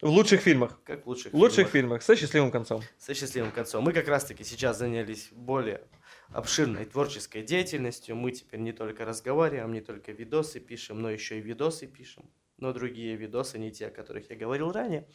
В 0.00 0.08
лучших 0.08 0.40
фильмах. 0.42 0.80
Как 0.84 1.04
в 1.04 1.08
лучших 1.08 1.32
В 1.32 1.36
лучших 1.36 1.56
фильмах. 1.68 1.72
фильмах. 1.72 2.02
Со 2.02 2.16
счастливым 2.16 2.50
концом. 2.50 2.82
Со 2.98 3.14
счастливым 3.14 3.50
концом. 3.52 3.84
Мы 3.84 3.92
как 3.92 4.08
раз-таки 4.08 4.44
сейчас 4.44 4.78
занялись 4.78 5.28
более 5.32 5.82
обширной 6.28 6.84
творческой 6.84 7.42
деятельностью. 7.42 8.16
Мы 8.16 8.32
теперь 8.32 8.60
не 8.60 8.72
только 8.72 9.04
разговариваем, 9.04 9.72
не 9.72 9.80
только 9.80 10.12
видосы 10.12 10.60
пишем, 10.60 11.00
но 11.00 11.10
еще 11.10 11.38
и 11.38 11.42
видосы 11.42 11.86
пишем. 11.86 12.30
Но 12.56 12.72
другие 12.72 13.16
видосы, 13.16 13.58
не 13.58 13.72
те, 13.72 13.88
о 13.88 13.90
которых 13.90 14.30
я 14.30 14.36
говорил 14.36 14.72
ранее. 14.72 15.08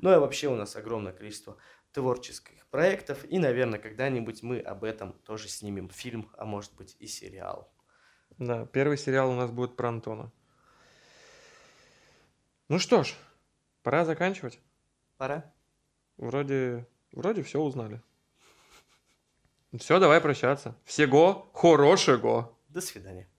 Ну 0.00 0.12
и 0.12 0.18
вообще 0.18 0.48
у 0.48 0.56
нас 0.56 0.76
огромное 0.76 1.12
количество 1.12 1.56
творческих 1.92 2.66
проектов. 2.66 3.24
И, 3.24 3.38
наверное, 3.38 3.78
когда-нибудь 3.78 4.42
мы 4.42 4.60
об 4.60 4.84
этом 4.84 5.12
тоже 5.12 5.48
снимем 5.48 5.88
фильм, 5.88 6.30
а 6.36 6.44
может 6.44 6.74
быть 6.74 6.96
и 6.98 7.06
сериал. 7.06 7.72
Да, 8.38 8.66
первый 8.66 8.98
сериал 8.98 9.30
у 9.30 9.34
нас 9.34 9.50
будет 9.50 9.76
про 9.76 9.88
Антона. 9.88 10.32
Ну 12.68 12.78
что 12.78 13.02
ж, 13.02 13.14
пора 13.82 14.04
заканчивать. 14.04 14.60
Пора? 15.16 15.52
Вроде, 16.16 16.86
вроде 17.12 17.42
все 17.42 17.60
узнали. 17.60 18.00
Все, 19.78 20.00
давай 20.00 20.20
прощаться. 20.20 20.76
Всего 20.84 21.50
хорошего. 21.54 22.56
До 22.68 22.80
свидания. 22.80 23.29